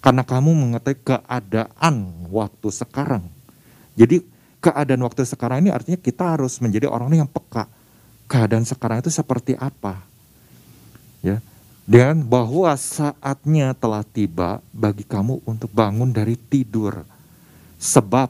karena 0.04 0.28
kamu 0.28 0.52
mengetahui 0.52 1.00
keadaan 1.00 2.28
waktu 2.28 2.68
sekarang. 2.68 3.24
Jadi 3.96 4.20
keadaan 4.60 5.00
waktu 5.08 5.24
sekarang 5.24 5.64
ini 5.64 5.72
artinya 5.72 5.96
kita 5.96 6.36
harus 6.36 6.60
menjadi 6.60 6.92
orang 6.92 7.24
yang 7.24 7.30
peka. 7.32 7.72
Keadaan 8.28 8.68
sekarang 8.68 9.00
itu 9.00 9.08
seperti 9.08 9.56
apa? 9.56 10.04
Ya. 11.24 11.40
Dan 11.88 12.28
bahwa 12.28 12.76
saatnya 12.76 13.72
telah 13.76 14.04
tiba 14.04 14.60
bagi 14.76 15.08
kamu 15.08 15.40
untuk 15.48 15.72
bangun 15.72 16.12
dari 16.12 16.36
tidur. 16.36 17.08
Sebab 17.80 18.28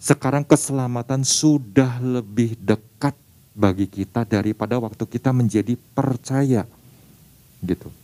sekarang 0.00 0.44
keselamatan 0.44 1.20
sudah 1.20 2.00
lebih 2.00 2.56
dekat 2.56 3.12
bagi 3.52 3.88
kita 3.88 4.24
daripada 4.24 4.80
waktu 4.80 5.04
kita 5.04 5.36
menjadi 5.36 5.76
percaya. 5.92 6.64
Gitu. 7.60 8.03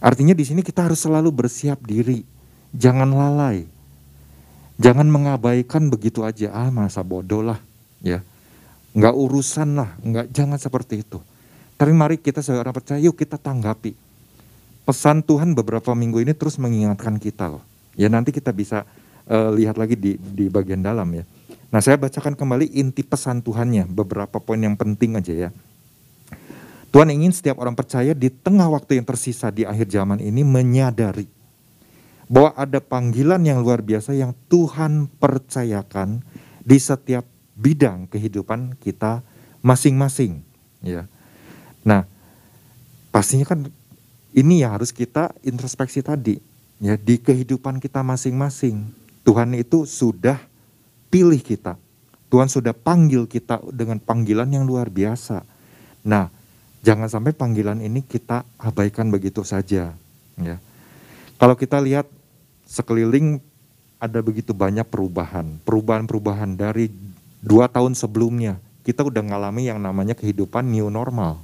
Artinya 0.00 0.32
di 0.32 0.48
sini 0.48 0.64
kita 0.64 0.88
harus 0.88 1.04
selalu 1.04 1.28
bersiap 1.28 1.84
diri, 1.84 2.24
jangan 2.72 3.12
lalai, 3.12 3.68
jangan 4.80 5.04
mengabaikan 5.04 5.92
begitu 5.92 6.24
aja. 6.24 6.56
Ah 6.56 6.72
masa 6.72 7.04
bodoh 7.04 7.44
lah, 7.44 7.60
ya, 8.00 8.24
nggak 8.96 9.12
urusan 9.12 9.76
lah, 9.76 9.92
nggak 10.00 10.32
jangan 10.32 10.56
seperti 10.56 11.04
itu. 11.04 11.20
Tapi 11.76 11.92
mari 11.92 12.16
kita 12.16 12.40
orang 12.56 12.72
percaya, 12.72 13.00
yuk 13.00 13.16
kita 13.16 13.36
tanggapi. 13.36 13.92
Pesan 14.88 15.20
Tuhan 15.20 15.52
beberapa 15.52 15.92
minggu 15.92 16.24
ini 16.24 16.32
terus 16.32 16.56
mengingatkan 16.56 17.20
kita 17.20 17.52
loh. 17.52 17.64
Ya 17.92 18.08
nanti 18.08 18.32
kita 18.32 18.56
bisa 18.56 18.88
uh, 19.28 19.52
lihat 19.52 19.76
lagi 19.76 19.96
di, 19.96 20.16
di 20.16 20.48
bagian 20.48 20.80
dalam 20.80 21.08
ya. 21.12 21.24
Nah 21.70 21.78
saya 21.84 22.00
bacakan 22.00 22.34
kembali 22.34 22.72
inti 22.72 23.04
pesan 23.04 23.44
Tuhannya, 23.44 23.84
beberapa 23.86 24.40
poin 24.40 24.58
yang 24.58 24.74
penting 24.80 25.20
aja 25.20 25.48
ya. 25.48 25.50
Tuhan 26.90 27.08
ingin 27.14 27.30
setiap 27.30 27.62
orang 27.62 27.78
percaya 27.78 28.10
di 28.14 28.28
tengah 28.30 28.66
waktu 28.66 28.98
yang 28.98 29.06
tersisa 29.06 29.54
di 29.54 29.62
akhir 29.62 29.86
zaman 29.90 30.18
ini 30.18 30.42
menyadari 30.42 31.30
bahwa 32.30 32.54
ada 32.58 32.78
panggilan 32.82 33.42
yang 33.42 33.62
luar 33.62 33.82
biasa 33.82 34.14
yang 34.14 34.34
Tuhan 34.50 35.06
percayakan 35.18 36.22
di 36.62 36.78
setiap 36.78 37.26
bidang 37.54 38.10
kehidupan 38.10 38.78
kita 38.78 39.22
masing-masing 39.62 40.42
ya. 40.82 41.06
Nah, 41.86 42.06
pastinya 43.14 43.46
kan 43.46 43.70
ini 44.34 44.62
yang 44.62 44.78
harus 44.78 44.94
kita 44.94 45.34
introspeksi 45.42 46.02
tadi 46.02 46.38
ya 46.82 46.98
di 46.98 47.18
kehidupan 47.18 47.78
kita 47.78 48.02
masing-masing. 48.02 48.90
Tuhan 49.22 49.54
itu 49.54 49.86
sudah 49.86 50.42
pilih 51.12 51.38
kita. 51.38 51.76
Tuhan 52.30 52.46
sudah 52.46 52.70
panggil 52.70 53.26
kita 53.26 53.58
dengan 53.74 53.98
panggilan 53.98 54.48
yang 54.54 54.62
luar 54.62 54.86
biasa. 54.86 55.42
Nah, 56.06 56.30
Jangan 56.80 57.12
sampai 57.12 57.36
panggilan 57.36 57.84
ini 57.84 58.00
kita 58.00 58.44
abaikan 58.56 59.12
begitu 59.12 59.44
saja. 59.44 59.92
Ya. 60.40 60.56
Kalau 61.36 61.52
kita 61.52 61.76
lihat 61.76 62.08
sekeliling 62.64 63.40
ada 64.00 64.24
begitu 64.24 64.56
banyak 64.56 64.88
perubahan, 64.88 65.60
perubahan-perubahan 65.68 66.56
dari 66.56 66.88
dua 67.44 67.68
tahun 67.68 67.92
sebelumnya 67.92 68.56
kita 68.80 69.04
udah 69.04 69.20
ngalami 69.20 69.68
yang 69.68 69.76
namanya 69.76 70.16
kehidupan 70.16 70.64
new 70.64 70.88
normal, 70.88 71.36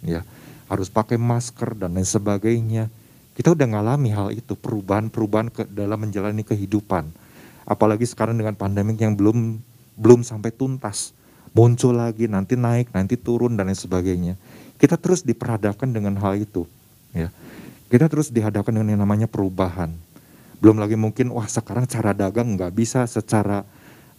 ya 0.00 0.24
harus 0.72 0.88
pakai 0.88 1.20
masker 1.20 1.76
dan 1.76 1.92
lain 1.92 2.08
sebagainya. 2.08 2.88
Kita 3.36 3.54
udah 3.54 3.68
ngalami 3.70 4.10
hal 4.10 4.28
itu 4.34 4.58
perubahan-perubahan 4.58 5.48
ke, 5.52 5.62
dalam 5.70 6.00
menjalani 6.00 6.42
kehidupan. 6.42 7.06
Apalagi 7.68 8.08
sekarang 8.08 8.34
dengan 8.40 8.56
pandemik 8.56 8.98
yang 8.98 9.14
belum 9.14 9.60
belum 9.94 10.24
sampai 10.24 10.50
tuntas, 10.50 11.12
muncul 11.52 11.92
lagi 11.92 12.24
nanti 12.24 12.56
naik 12.56 12.90
nanti 12.96 13.20
turun 13.20 13.54
dan 13.54 13.68
lain 13.68 13.78
sebagainya 13.78 14.34
kita 14.78 14.94
terus 14.94 15.26
diperhadapkan 15.26 15.90
dengan 15.90 16.14
hal 16.22 16.38
itu. 16.38 16.64
Ya. 17.10 17.34
Kita 17.90 18.06
terus 18.06 18.30
dihadapkan 18.30 18.70
dengan 18.70 18.94
yang 18.94 19.02
namanya 19.02 19.26
perubahan. 19.26 19.90
Belum 20.62 20.78
lagi 20.78 20.94
mungkin 20.94 21.34
wah 21.34 21.46
sekarang 21.46 21.86
cara 21.86 22.14
dagang 22.14 22.54
nggak 22.54 22.72
bisa 22.74 23.06
secara 23.06 23.62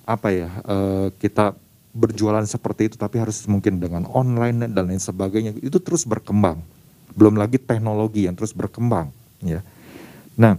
apa 0.07 0.33
ya 0.33 0.49
uh, 0.65 1.07
kita 1.21 1.53
berjualan 1.93 2.41
seperti 2.47 2.89
itu 2.89 2.95
tapi 2.97 3.21
harus 3.21 3.45
mungkin 3.45 3.77
dengan 3.77 4.09
online 4.09 4.71
dan 4.71 4.89
lain 4.89 5.01
sebagainya 5.01 5.55
itu 5.59 5.77
terus 5.79 6.03
berkembang. 6.07 6.59
Belum 7.13 7.35
lagi 7.35 7.59
teknologi 7.59 8.25
yang 8.25 8.35
terus 8.35 8.55
berkembang. 8.55 9.11
Ya. 9.43 9.63
Nah, 10.39 10.55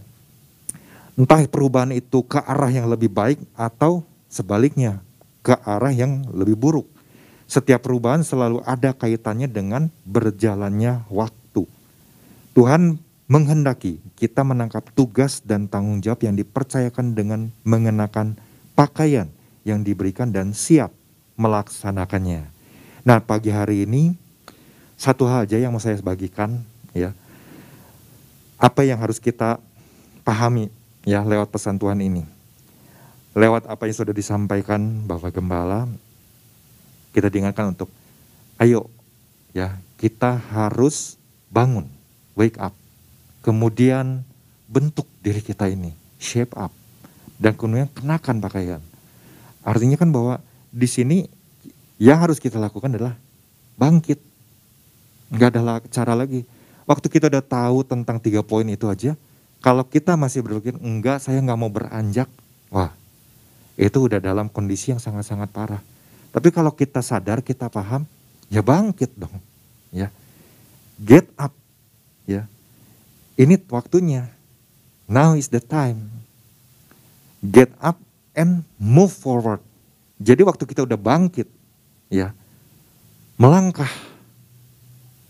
entah 1.16 1.40
perubahan 1.48 1.92
itu 1.96 2.20
ke 2.24 2.40
arah 2.40 2.68
yang 2.68 2.88
lebih 2.88 3.08
baik 3.08 3.40
atau 3.56 4.04
sebaliknya 4.28 5.00
ke 5.40 5.56
arah 5.64 5.90
yang 5.90 6.24
lebih 6.30 6.54
buruk. 6.56 6.86
Setiap 7.50 7.82
perubahan 7.82 8.22
selalu 8.22 8.62
ada 8.62 8.94
kaitannya 8.94 9.50
dengan 9.50 9.90
berjalannya 10.06 11.02
waktu. 11.10 11.66
Tuhan 12.54 13.02
menghendaki 13.26 13.98
kita 14.14 14.46
menangkap 14.46 14.86
tugas 14.94 15.42
dan 15.42 15.66
tanggung 15.66 15.98
jawab 15.98 16.22
yang 16.22 16.38
dipercayakan 16.38 17.18
dengan 17.18 17.50
mengenakan 17.66 18.38
pakaian 18.78 19.26
yang 19.66 19.82
diberikan 19.82 20.30
dan 20.30 20.54
siap 20.54 20.94
melaksanakannya. 21.34 22.46
Nah, 23.02 23.18
pagi 23.18 23.50
hari 23.50 23.82
ini 23.82 24.14
satu 24.94 25.26
hal 25.26 25.50
aja 25.50 25.58
yang 25.58 25.74
mau 25.74 25.82
saya 25.82 25.98
bagikan 25.98 26.62
ya. 26.94 27.10
Apa 28.62 28.86
yang 28.86 29.02
harus 29.02 29.18
kita 29.18 29.58
pahami 30.22 30.70
ya 31.02 31.26
lewat 31.26 31.50
pesan 31.50 31.82
Tuhan 31.82 31.98
ini. 31.98 32.22
Lewat 33.34 33.66
apa 33.66 33.90
yang 33.90 33.96
sudah 33.98 34.14
disampaikan 34.14 35.02
Bapak 35.08 35.34
Gembala, 35.34 35.90
kita 37.10 37.32
diingatkan 37.32 37.74
untuk 37.74 37.90
ayo 38.60 38.86
ya 39.50 39.78
kita 40.00 40.40
harus 40.54 41.20
bangun, 41.52 41.84
wake 42.38 42.56
up. 42.56 42.72
Kemudian 43.44 44.24
bentuk 44.70 45.04
diri 45.20 45.42
kita 45.44 45.68
ini, 45.68 45.92
shape 46.16 46.56
up. 46.56 46.72
dan 47.40 47.56
kemudian 47.56 47.88
kenakan 47.88 48.36
pakaian. 48.44 48.84
Artinya 49.64 49.96
kan 49.96 50.12
bahwa 50.12 50.44
di 50.68 50.84
sini 50.84 51.24
yang 51.96 52.20
harus 52.20 52.36
kita 52.36 52.60
lakukan 52.60 52.92
adalah 52.92 53.16
bangkit. 53.80 54.20
Nggak 55.32 55.48
ada 55.56 55.80
cara 55.88 56.12
lagi. 56.12 56.44
Waktu 56.84 57.08
kita 57.08 57.32
udah 57.32 57.40
tahu 57.40 57.80
tentang 57.88 58.20
tiga 58.20 58.44
poin 58.44 58.68
itu 58.68 58.84
aja, 58.92 59.16
kalau 59.64 59.88
kita 59.88 60.20
masih 60.20 60.44
berpikir, 60.44 60.76
enggak 60.84 61.24
saya 61.24 61.40
nggak 61.40 61.60
mau 61.60 61.72
beranjak, 61.72 62.28
wah 62.68 62.92
itu 63.80 63.96
udah 63.96 64.20
dalam 64.20 64.52
kondisi 64.52 64.92
yang 64.92 65.00
sangat-sangat 65.00 65.48
parah. 65.48 65.80
Tapi 66.30 66.48
kalau 66.54 66.70
kita 66.70 67.02
sadar, 67.02 67.42
kita 67.42 67.66
paham, 67.66 68.06
ya 68.46 68.62
bangkit 68.62 69.10
dong. 69.18 69.34
ya 69.90 70.10
Get 71.00 71.26
up. 71.34 71.50
ya 72.28 72.46
Ini 73.34 73.58
waktunya. 73.66 74.30
Now 75.10 75.34
is 75.34 75.50
the 75.50 75.58
time. 75.58 76.06
Get 77.42 77.74
up 77.82 77.98
and 78.36 78.62
move 78.78 79.10
forward. 79.10 79.58
Jadi 80.20 80.44
waktu 80.44 80.68
kita 80.68 80.84
udah 80.86 81.00
bangkit, 81.00 81.48
ya 82.12 82.36
melangkah. 83.40 83.88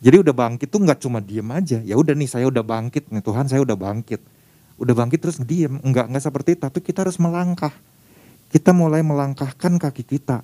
Jadi 0.02 0.16
udah 0.20 0.34
bangkit 0.34 0.68
tuh 0.68 0.82
nggak 0.82 1.00
cuma 1.00 1.22
diem 1.22 1.46
aja. 1.54 1.78
Ya 1.86 1.94
udah 1.94 2.12
nih 2.12 2.28
saya 2.28 2.50
udah 2.50 2.64
bangkit 2.66 3.08
nih 3.08 3.22
Tuhan 3.22 3.46
saya 3.46 3.62
udah 3.62 3.78
bangkit. 3.78 4.20
Udah 4.80 4.94
bangkit 4.96 5.20
terus 5.22 5.38
diem. 5.40 5.78
Enggak 5.86 6.10
enggak 6.10 6.24
seperti 6.24 6.56
itu. 6.58 6.60
Tapi 6.66 6.78
kita 6.82 7.06
harus 7.06 7.20
melangkah. 7.22 7.72
Kita 8.50 8.74
mulai 8.74 9.06
melangkahkan 9.06 9.78
kaki 9.78 10.02
kita. 10.02 10.42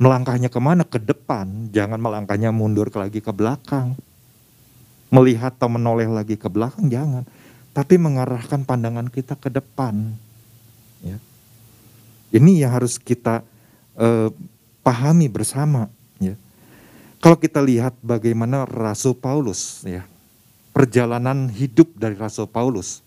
Melangkahnya 0.00 0.48
ke 0.48 0.60
mana? 0.60 0.84
Ke 0.84 1.00
depan. 1.00 1.68
Jangan 1.72 2.00
melangkahnya 2.00 2.54
mundur 2.54 2.88
lagi 2.92 3.20
ke 3.20 3.32
belakang. 3.32 3.96
Melihat 5.12 5.56
atau 5.56 5.68
menoleh 5.68 6.08
lagi 6.08 6.40
ke 6.40 6.48
belakang 6.48 6.88
jangan. 6.88 7.28
Tapi 7.72 7.96
mengarahkan 8.00 8.64
pandangan 8.64 9.08
kita 9.08 9.36
ke 9.36 9.52
depan. 9.52 10.16
Ya. 11.04 11.16
Ini 12.32 12.64
yang 12.64 12.72
harus 12.76 12.96
kita 12.96 13.44
uh, 13.96 14.28
pahami 14.80 15.28
bersama. 15.28 15.88
Ya. 16.16 16.36
Kalau 17.22 17.38
kita 17.38 17.62
lihat 17.62 17.94
bagaimana 18.02 18.66
Rasul 18.66 19.14
Paulus, 19.14 19.86
ya, 19.86 20.02
perjalanan 20.74 21.46
hidup 21.52 21.94
dari 21.94 22.18
Rasul 22.18 22.50
Paulus, 22.50 22.98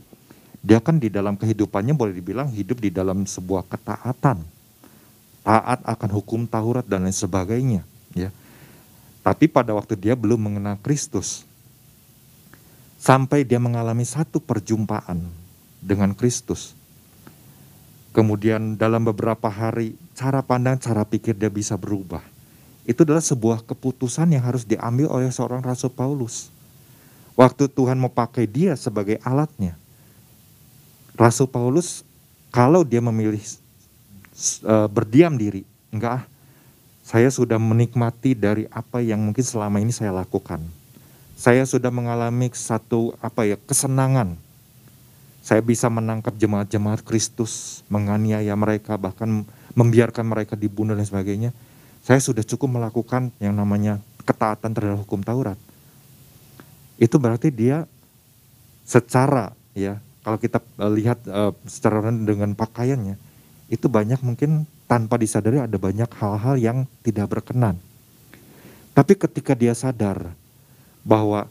dia 0.63 0.80
kan 0.80 0.98
di 0.98 1.12
dalam 1.12 1.36
kehidupannya 1.36 1.94
boleh 1.94 2.15
dibilang 2.15 2.50
hidup 2.50 2.80
di 2.80 2.89
dalam 2.89 3.27
sebuah 3.27 3.68
ketaatan, 3.68 4.39
taat 5.45 5.85
akan 5.85 6.09
hukum 6.09 6.49
Taurat 6.49 6.83
dan 6.89 7.05
lain 7.05 7.13
sebagainya. 7.13 7.85
Ya. 8.17 8.33
Tapi 9.21 9.45
pada 9.45 9.77
waktu 9.77 9.93
dia 9.93 10.17
belum 10.17 10.41
mengenal 10.49 10.81
Kristus, 10.81 11.45
sampai 12.97 13.45
dia 13.45 13.61
mengalami 13.61 14.05
satu 14.05 14.41
perjumpaan 14.41 15.21
dengan 15.85 16.17
Kristus, 16.17 16.73
Kemudian 18.15 18.79
dalam 18.79 19.03
beberapa 19.03 19.51
hari 19.51 19.99
cara 20.15 20.39
pandang, 20.39 20.79
cara 20.79 21.03
pikir 21.03 21.35
dia 21.35 21.51
bisa 21.51 21.75
berubah. 21.75 22.23
Itu 22.87 23.03
adalah 23.03 23.19
sebuah 23.19 23.67
keputusan 23.67 24.31
yang 24.31 24.39
harus 24.39 24.63
diambil 24.63 25.11
oleh 25.11 25.27
seorang 25.35 25.59
Rasul 25.59 25.91
Paulus. 25.91 26.47
Waktu 27.35 27.67
Tuhan 27.67 27.99
mau 27.99 28.07
pakai 28.07 28.47
dia 28.47 28.79
sebagai 28.79 29.19
alatnya. 29.19 29.75
Rasul 31.19 31.51
Paulus 31.51 32.07
kalau 32.55 32.87
dia 32.87 33.03
memilih 33.03 33.43
uh, 34.63 34.88
berdiam 34.92 35.34
diri, 35.36 35.63
enggak 35.89 36.27
saya 37.06 37.30
sudah 37.30 37.62
menikmati 37.62 38.34
dari 38.34 38.65
apa 38.74 38.98
yang 38.98 39.22
mungkin 39.22 39.46
selama 39.46 39.77
ini 39.77 39.94
saya 39.94 40.10
lakukan. 40.10 40.58
Saya 41.38 41.62
sudah 41.67 41.93
mengalami 41.93 42.50
satu 42.50 43.13
apa 43.21 43.45
ya 43.45 43.62
kesenangan 43.62 44.39
saya 45.45 45.62
bisa 45.62 45.93
menangkap 45.93 46.34
jemaat-jemaat 46.41 47.06
Kristus, 47.06 47.86
menganiaya 47.86 48.58
mereka, 48.58 48.98
bahkan 48.98 49.45
membiarkan 49.78 50.26
mereka 50.26 50.58
dibunuh 50.58 50.98
dan 50.98 51.06
sebagainya. 51.06 51.54
Saya 52.02 52.17
sudah 52.17 52.41
cukup 52.41 52.82
melakukan 52.82 53.30
yang 53.38 53.54
namanya 53.54 54.02
ketaatan 54.26 54.74
terhadap 54.74 55.06
hukum 55.06 55.21
Taurat. 55.21 55.54
Itu 56.98 57.21
berarti 57.21 57.54
dia 57.54 57.86
secara 58.89 59.54
ya, 59.78 60.02
kalau 60.26 60.41
kita 60.41 60.65
eh, 60.82 60.91
lihat 60.98 61.21
uh, 61.30 61.54
secara 61.69 62.10
dengan 62.10 62.58
pakaiannya, 62.58 63.13
itu 63.65 63.89
banyak 63.89 64.21
mungkin 64.21 64.69
tanpa 64.86 65.17
disadari 65.17 65.58
ada 65.58 65.78
banyak 65.78 66.10
hal-hal 66.21 66.56
yang 66.58 66.78
tidak 67.01 67.30
berkenan. 67.34 67.82
Tapi 68.93 69.17
ketika 69.17 69.58
dia 69.58 69.73
sadar 69.73 70.32
bahwa 71.01 71.49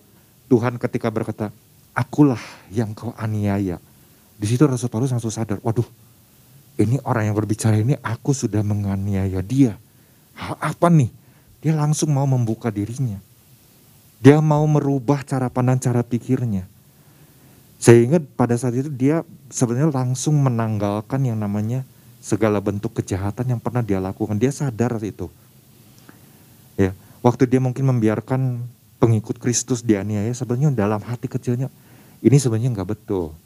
Tuhan 0.49 0.79
ketika 0.79 1.11
berkata, 1.11 1.51
akulah 1.93 2.41
yang 2.71 2.95
kau 2.95 3.13
aniaya. 3.19 3.83
Di 4.35 4.47
situ 4.51 4.67
Rasul 4.67 4.91
Paulus 4.91 5.15
langsung 5.15 5.31
sadar, 5.31 5.59
waduh 5.63 5.87
ini 6.75 6.99
orang 7.07 7.31
yang 7.31 7.37
berbicara 7.39 7.79
ini 7.79 7.95
aku 8.03 8.35
sudah 8.35 8.63
menganiaya 8.67 9.39
dia. 9.43 9.79
Hal 10.35 10.59
apa 10.59 10.91
nih? 10.91 11.11
Dia 11.63 11.79
langsung 11.79 12.11
mau 12.11 12.27
membuka 12.27 12.69
dirinya. 12.69 13.23
Dia 14.19 14.43
mau 14.43 14.67
merubah 14.67 15.23
cara 15.23 15.47
pandang, 15.47 15.79
cara 15.79 16.03
pikirnya. 16.03 16.67
Sehingga 17.79 18.19
pada 18.19 18.57
saat 18.59 18.75
itu 18.75 18.91
dia 18.91 19.23
sebenarnya 19.53 19.93
langsung 19.93 20.41
menanggalkan 20.41 21.21
yang 21.29 21.39
namanya 21.39 21.87
segala 22.25 22.57
bentuk 22.65 22.97
kejahatan 22.97 23.53
yang 23.53 23.61
pernah 23.61 23.85
dia 23.85 24.01
lakukan. 24.01 24.41
Dia 24.41 24.49
sadar 24.49 24.97
itu. 25.05 25.29
Ya, 26.81 26.97
waktu 27.21 27.45
dia 27.45 27.61
mungkin 27.61 27.85
membiarkan 27.85 28.65
pengikut 28.97 29.37
Kristus 29.37 29.85
dianiaya 29.85 30.33
sebenarnya 30.33 30.73
dalam 30.73 31.05
hati 31.05 31.29
kecilnya 31.29 31.69
ini 32.25 32.41
sebenarnya 32.41 32.73
nggak 32.73 32.89
betul. 32.89 33.37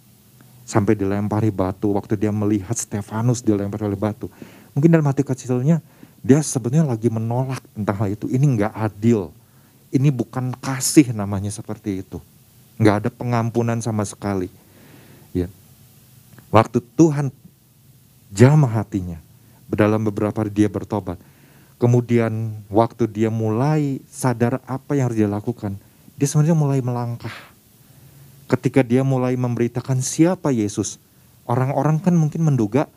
Sampai 0.62 0.94
dilempari 0.94 1.50
batu, 1.50 1.90
waktu 1.98 2.14
dia 2.14 2.30
melihat 2.30 2.78
Stefanus 2.78 3.42
dilempari 3.42 3.82
oleh 3.82 3.98
batu. 3.98 4.30
Mungkin 4.70 4.94
dalam 4.94 5.02
hati 5.10 5.26
kecilnya, 5.26 5.82
dia 6.22 6.38
sebenarnya 6.38 6.86
lagi 6.86 7.10
menolak 7.10 7.58
tentang 7.74 7.98
hal 7.98 8.14
itu. 8.14 8.30
Ini 8.30 8.46
nggak 8.46 8.72
adil. 8.78 9.34
Ini 9.90 10.14
bukan 10.14 10.54
kasih 10.62 11.10
namanya 11.10 11.50
seperti 11.50 12.06
itu. 12.06 12.22
Nggak 12.78 12.94
ada 13.02 13.10
pengampunan 13.10 13.82
sama 13.82 14.06
sekali. 14.06 14.46
Ya. 15.34 15.50
Waktu 16.54 16.78
Tuhan 16.94 17.34
jamah 18.32 18.70
hatinya, 18.82 19.20
dalam 19.68 20.04
beberapa 20.04 20.40
hari 20.40 20.52
dia 20.52 20.68
bertobat. 20.68 21.20
Kemudian 21.78 22.58
waktu 22.72 23.06
dia 23.06 23.30
mulai 23.30 24.02
sadar 24.10 24.58
apa 24.66 24.98
yang 24.98 25.10
harus 25.10 25.18
dia 25.18 25.30
lakukan, 25.30 25.78
dia 26.18 26.26
sebenarnya 26.26 26.58
mulai 26.58 26.80
melangkah 26.82 27.32
ketika 28.48 28.80
dia 28.80 29.04
mulai 29.04 29.36
memberitakan 29.36 30.00
siapa 30.00 30.48
Yesus, 30.50 30.96
orang-orang 31.44 32.00
kan 32.00 32.16
mungkin 32.16 32.48
menduga 32.48 32.88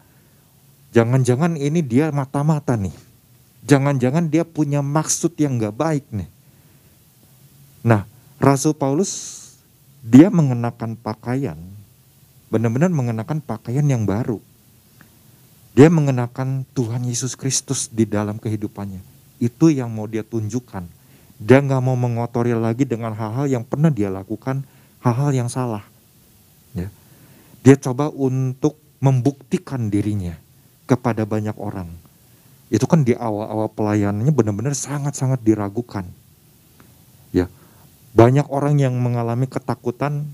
jangan-jangan 0.95 1.59
ini 1.59 1.83
dia 1.83 2.09
mata-mata 2.09 2.79
nih. 2.79 2.95
Jangan-jangan 3.61 4.31
dia 4.31 4.41
punya 4.41 4.81
maksud 4.81 5.37
yang 5.37 5.61
gak 5.61 5.75
baik 5.77 6.05
nih. 6.09 6.25
Nah, 7.85 8.09
Rasul 8.41 8.73
Paulus 8.73 9.37
dia 10.01 10.33
mengenakan 10.33 10.97
pakaian, 10.97 11.59
benar-benar 12.49 12.89
mengenakan 12.89 13.37
pakaian 13.37 13.85
yang 13.85 14.09
baru. 14.09 14.41
Dia 15.71 15.87
mengenakan 15.87 16.67
Tuhan 16.75 17.07
Yesus 17.07 17.39
Kristus 17.39 17.87
di 17.87 18.03
dalam 18.03 18.35
kehidupannya. 18.35 18.99
Itu 19.39 19.71
yang 19.71 19.91
mau 19.91 20.05
dia 20.05 20.21
tunjukkan. 20.21 20.83
Dia 21.41 21.57
nggak 21.63 21.81
mau 21.81 21.97
mengotori 21.97 22.53
lagi 22.53 22.85
dengan 22.85 23.15
hal-hal 23.15 23.47
yang 23.49 23.63
pernah 23.65 23.89
dia 23.89 24.11
lakukan 24.11 24.61
hal-hal 25.01 25.31
yang 25.33 25.49
salah. 25.49 25.81
Ya. 26.77 26.91
Dia 27.65 27.75
coba 27.79 28.13
untuk 28.13 28.77
membuktikan 29.01 29.89
dirinya 29.89 30.37
kepada 30.85 31.25
banyak 31.25 31.57
orang. 31.57 31.89
Itu 32.71 32.85
kan 32.85 33.03
di 33.03 33.17
awal-awal 33.17 33.71
pelayanannya 33.73 34.31
benar-benar 34.31 34.77
sangat-sangat 34.77 35.41
diragukan. 35.41 36.05
Ya. 37.33 37.47
Banyak 38.11 38.51
orang 38.51 38.75
yang 38.77 38.93
mengalami 38.99 39.47
ketakutan 39.47 40.27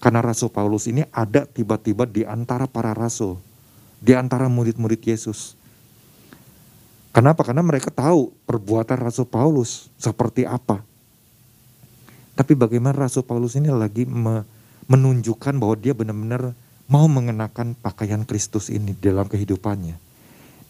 karena 0.00 0.20
Rasul 0.24 0.48
Paulus 0.48 0.88
ini 0.88 1.04
ada 1.12 1.44
tiba-tiba 1.44 2.08
di 2.08 2.24
antara 2.24 2.64
para 2.64 2.96
rasul, 2.96 3.36
di 4.00 4.16
antara 4.16 4.48
murid-murid 4.48 4.98
Yesus. 5.04 5.54
Kenapa? 7.12 7.44
Karena 7.44 7.60
mereka 7.60 7.92
tahu 7.92 8.32
perbuatan 8.48 8.96
Rasul 8.96 9.28
Paulus 9.28 9.92
seperti 10.00 10.48
apa. 10.48 10.80
Tapi 12.34 12.56
bagaimana 12.56 13.04
Rasul 13.04 13.26
Paulus 13.26 13.58
ini 13.60 13.68
lagi 13.68 14.08
me, 14.08 14.46
menunjukkan 14.88 15.60
bahwa 15.60 15.76
dia 15.76 15.92
benar-benar 15.92 16.56
mau 16.88 17.06
mengenakan 17.06 17.76
pakaian 17.76 18.24
Kristus 18.24 18.72
ini 18.72 18.96
dalam 18.96 19.28
kehidupannya. 19.28 20.00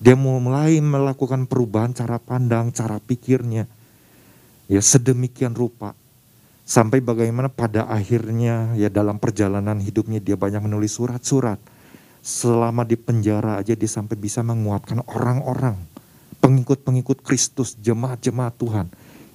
Dia 0.01 0.17
mulai 0.17 0.81
melakukan 0.81 1.45
perubahan 1.45 1.93
cara 1.93 2.17
pandang, 2.17 2.73
cara 2.73 2.97
pikirnya. 2.99 3.69
Ya 4.65 4.81
sedemikian 4.81 5.53
rupa. 5.53 5.93
Sampai 6.65 7.05
bagaimana 7.05 7.53
pada 7.53 7.85
akhirnya 7.85 8.73
ya 8.81 8.89
dalam 8.89 9.21
perjalanan 9.21 9.77
hidupnya 9.77 10.25
dia 10.25 10.41
banyak 10.41 10.65
menulis 10.65 10.97
surat-surat. 10.97 11.61
Selama 12.21 12.85
di 12.85 13.01
penjara 13.01 13.57
aja 13.57 13.73
dia 13.73 13.89
sampai 13.89 14.17
bisa 14.17 14.45
menguatkan 14.45 15.01
orang-orang. 15.09 15.77
Pengikut-pengikut 16.41 17.21
Kristus, 17.25 17.77
jemaat-jemaat 17.81 18.57
Tuhan 18.57 18.87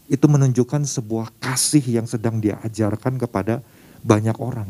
itu 0.05 0.25
menunjukkan 0.29 0.85
sebuah 0.85 1.33
kasih 1.41 1.81
yang 1.81 2.05
sedang 2.05 2.37
dia 2.37 2.61
ajarkan 2.61 3.17
kepada 3.17 3.65
banyak 4.05 4.37
orang. 4.37 4.69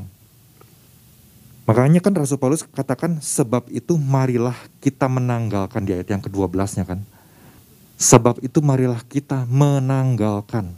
Makanya 1.65 1.99
kan 1.99 2.13
Rasul 2.13 2.38
Paulus 2.38 2.63
katakan 2.63 3.19
sebab 3.19 3.67
itu 3.73 3.97
marilah 3.97 4.56
kita 4.80 5.10
menanggalkan 5.10 5.84
di 5.84 5.97
ayat 5.97 6.08
yang 6.13 6.21
ke-12-nya 6.23 6.86
kan. 6.86 7.01
Sebab 7.97 8.39
itu 8.45 8.62
marilah 8.62 9.01
kita 9.08 9.49
menanggalkan. 9.49 10.78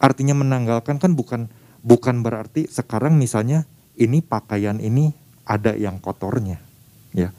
Artinya 0.00 0.34
menanggalkan 0.34 0.98
kan 0.98 1.12
bukan 1.14 1.46
bukan 1.80 2.26
berarti 2.26 2.66
sekarang 2.68 3.16
misalnya 3.16 3.68
ini 3.96 4.18
pakaian 4.24 4.80
ini 4.82 5.12
ada 5.50 5.74
yang 5.74 5.98
kotornya. 5.98 6.62
Ya. 7.10 7.34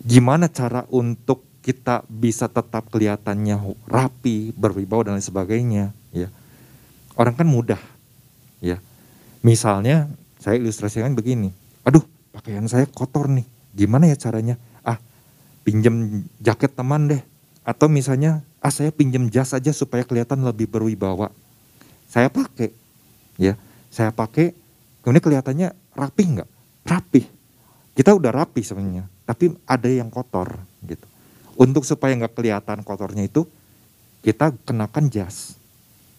Gimana 0.00 0.48
cara 0.48 0.88
untuk 0.88 1.44
kita 1.60 2.08
bisa 2.08 2.48
tetap 2.48 2.88
kelihatannya 2.88 3.60
rapi, 3.84 4.56
berwibawa 4.56 5.12
dan 5.12 5.20
lain 5.20 5.28
sebagainya, 5.28 5.92
ya. 6.16 6.32
Orang 7.20 7.36
kan 7.36 7.44
mudah, 7.44 7.80
ya. 8.64 8.80
Misalnya 9.44 10.08
saya 10.40 10.56
ilustrasikan 10.56 11.12
begini 11.12 11.52
aduh 11.84 12.04
pakaian 12.32 12.64
saya 12.68 12.86
kotor 12.88 13.28
nih, 13.28 13.46
gimana 13.72 14.08
ya 14.08 14.16
caranya? 14.16 14.56
Ah, 14.84 15.00
pinjam 15.64 16.24
jaket 16.40 16.72
teman 16.76 17.08
deh. 17.10 17.22
Atau 17.64 17.92
misalnya, 17.92 18.40
ah 18.62 18.72
saya 18.72 18.88
pinjam 18.90 19.28
jas 19.28 19.52
aja 19.52 19.70
supaya 19.72 20.04
kelihatan 20.04 20.40
lebih 20.44 20.68
berwibawa. 20.68 21.28
Saya 22.10 22.26
pakai, 22.32 22.72
ya, 23.38 23.54
saya 23.92 24.10
pakai, 24.10 24.56
kemudian 25.04 25.22
kelihatannya 25.22 25.68
rapi 25.94 26.22
nggak? 26.36 26.48
Rapi. 26.88 27.39
Kita 27.94 28.14
udah 28.16 28.30
rapi 28.32 28.62
sebenarnya, 28.64 29.04
tapi 29.26 29.52
ada 29.66 29.88
yang 29.90 30.08
kotor 30.08 30.56
gitu. 30.86 31.06
Untuk 31.58 31.84
supaya 31.84 32.16
nggak 32.16 32.32
kelihatan 32.32 32.80
kotornya 32.86 33.26
itu, 33.26 33.44
kita 34.24 34.54
kenakan 34.64 35.12
jas. 35.12 35.58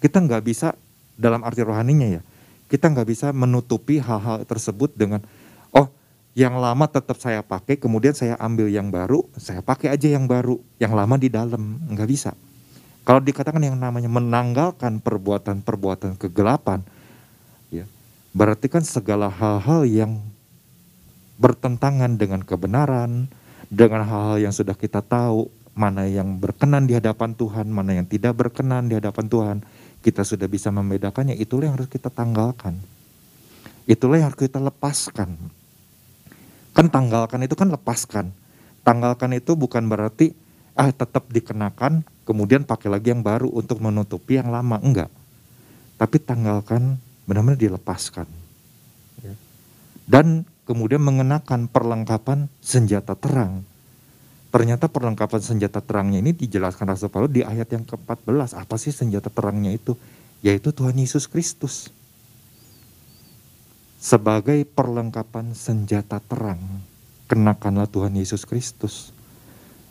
Kita 0.03 0.21
nggak 0.21 0.43
bisa 0.45 0.77
dalam 1.17 1.41
arti 1.45 1.61
rohaninya 1.61 2.19
ya, 2.19 2.21
kita 2.67 2.89
nggak 2.89 3.07
bisa 3.07 3.27
menutupi 3.31 4.01
hal-hal 4.01 4.43
tersebut 4.45 4.93
dengan 4.93 5.21
yang 6.31 6.55
lama 6.55 6.87
tetap 6.87 7.19
saya 7.19 7.43
pakai, 7.43 7.75
kemudian 7.75 8.15
saya 8.15 8.39
ambil 8.39 8.71
yang 8.71 8.87
baru, 8.87 9.27
saya 9.35 9.59
pakai 9.59 9.91
aja 9.91 10.07
yang 10.07 10.31
baru, 10.31 10.63
yang 10.79 10.95
lama 10.95 11.19
di 11.19 11.27
dalam, 11.27 11.79
nggak 11.91 12.07
bisa. 12.07 12.31
Kalau 13.03 13.19
dikatakan 13.19 13.59
yang 13.59 13.75
namanya 13.75 14.07
menanggalkan 14.07 15.03
perbuatan-perbuatan 15.03 16.15
kegelapan, 16.15 16.87
ya, 17.67 17.83
berarti 18.31 18.71
kan 18.71 18.79
segala 18.79 19.27
hal-hal 19.27 19.83
yang 19.83 20.11
bertentangan 21.41 22.21
dengan 22.21 22.45
kebenaran, 22.45 23.25
dengan 23.73 24.05
hal-hal 24.05 24.37
yang 24.37 24.53
sudah 24.53 24.77
kita 24.77 25.01
tahu, 25.01 25.49
mana 25.73 26.05
yang 26.05 26.37
berkenan 26.37 26.85
di 26.85 26.93
hadapan 26.93 27.33
Tuhan, 27.33 27.65
mana 27.73 27.97
yang 27.97 28.05
tidak 28.05 28.37
berkenan 28.37 28.85
di 28.85 29.01
hadapan 29.01 29.25
Tuhan, 29.25 29.57
kita 30.05 30.21
sudah 30.21 30.45
bisa 30.45 30.69
membedakannya, 30.69 31.33
itulah 31.33 31.73
yang 31.73 31.75
harus 31.81 31.89
kita 31.89 32.13
tanggalkan. 32.13 32.77
Itulah 33.89 34.21
yang 34.21 34.29
harus 34.29 34.37
kita 34.45 34.61
lepaskan 34.61 35.33
Kan 36.71 36.87
tanggalkan 36.87 37.43
itu 37.43 37.55
kan 37.55 37.67
lepaskan. 37.67 38.31
Tanggalkan 38.81 39.35
itu 39.35 39.53
bukan 39.53 39.85
berarti 39.91 40.33
ah 40.73 40.87
tetap 40.89 41.27
dikenakan 41.27 42.07
kemudian 42.23 42.63
pakai 42.63 42.87
lagi 42.87 43.11
yang 43.11 43.21
baru 43.21 43.51
untuk 43.51 43.83
menutupi 43.83 44.39
yang 44.39 44.49
lama. 44.49 44.79
Enggak. 44.79 45.11
Tapi 45.99 46.17
tanggalkan 46.23 46.97
benar-benar 47.27 47.59
dilepaskan. 47.59 48.25
Ya. 49.21 49.35
Dan 50.07 50.47
kemudian 50.71 51.03
mengenakan 51.03 51.67
perlengkapan 51.67 52.47
senjata 52.63 53.19
terang. 53.19 53.67
Ternyata 54.55 54.87
perlengkapan 54.87 55.43
senjata 55.43 55.83
terangnya 55.83 56.23
ini 56.23 56.31
dijelaskan 56.31 56.87
Rasul 56.87 57.11
Paulus 57.11 57.35
di 57.35 57.43
ayat 57.43 57.67
yang 57.75 57.83
ke-14. 57.83 58.55
Apa 58.55 58.79
sih 58.79 58.95
senjata 58.95 59.27
terangnya 59.27 59.75
itu? 59.75 59.99
Yaitu 60.39 60.71
Tuhan 60.71 60.95
Yesus 60.95 61.27
Kristus 61.27 61.91
sebagai 63.99 64.63
perlengkapan 64.63 65.51
senjata 65.51 66.23
terang. 66.23 66.59
Kenakanlah 67.27 67.91
Tuhan 67.91 68.15
Yesus 68.15 68.47
Kristus. 68.47 69.11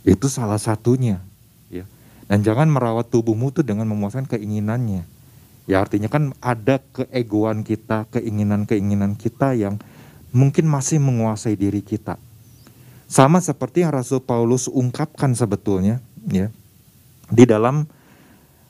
Itu 0.01 0.33
salah 0.33 0.59
satunya. 0.59 1.21
Ya. 1.69 1.85
Dan 2.25 2.41
jangan 2.41 2.73
merawat 2.73 3.13
tubuhmu 3.13 3.53
itu 3.53 3.61
dengan 3.61 3.85
memuaskan 3.85 4.25
keinginannya. 4.25 5.05
Ya 5.69 5.85
artinya 5.85 6.09
kan 6.09 6.33
ada 6.41 6.81
keegoan 6.97 7.63
kita, 7.63 8.09
keinginan-keinginan 8.11 9.15
kita 9.15 9.55
yang 9.55 9.77
mungkin 10.31 10.67
masih 10.67 11.03
menguasai 11.03 11.55
diri 11.59 11.83
kita. 11.83 12.19
Sama 13.11 13.43
seperti 13.43 13.83
yang 13.83 13.95
Rasul 13.95 14.23
Paulus 14.23 14.71
ungkapkan 14.71 15.35
sebetulnya 15.35 15.99
ya 16.31 16.53
di 17.31 17.45
dalam 17.47 17.87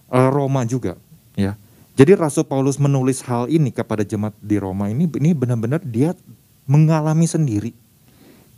uh, 0.09 0.29
Roma 0.33 0.65
juga 0.65 0.97
ya 1.37 1.57
jadi 2.01 2.17
Rasul 2.17 2.49
Paulus 2.49 2.81
menulis 2.81 3.21
hal 3.29 3.53
ini 3.53 3.69
kepada 3.69 4.01
jemaat 4.01 4.33
di 4.41 4.57
Roma 4.57 4.89
ini 4.89 5.05
ini 5.05 5.37
benar-benar 5.37 5.85
dia 5.85 6.17
mengalami 6.65 7.29
sendiri. 7.29 7.77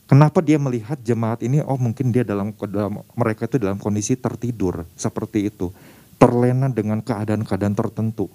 Kenapa 0.06 0.38
dia 0.38 0.62
melihat 0.62 1.00
jemaat 1.02 1.42
ini 1.42 1.58
oh 1.58 1.74
mungkin 1.74 2.14
dia 2.14 2.22
dalam, 2.22 2.54
dalam 2.70 3.02
mereka 3.18 3.50
itu 3.50 3.58
dalam 3.58 3.82
kondisi 3.82 4.14
tertidur 4.14 4.86
seperti 4.94 5.50
itu. 5.50 5.74
Terlena 6.22 6.70
dengan 6.70 7.02
keadaan-keadaan 7.02 7.74
tertentu. 7.74 8.30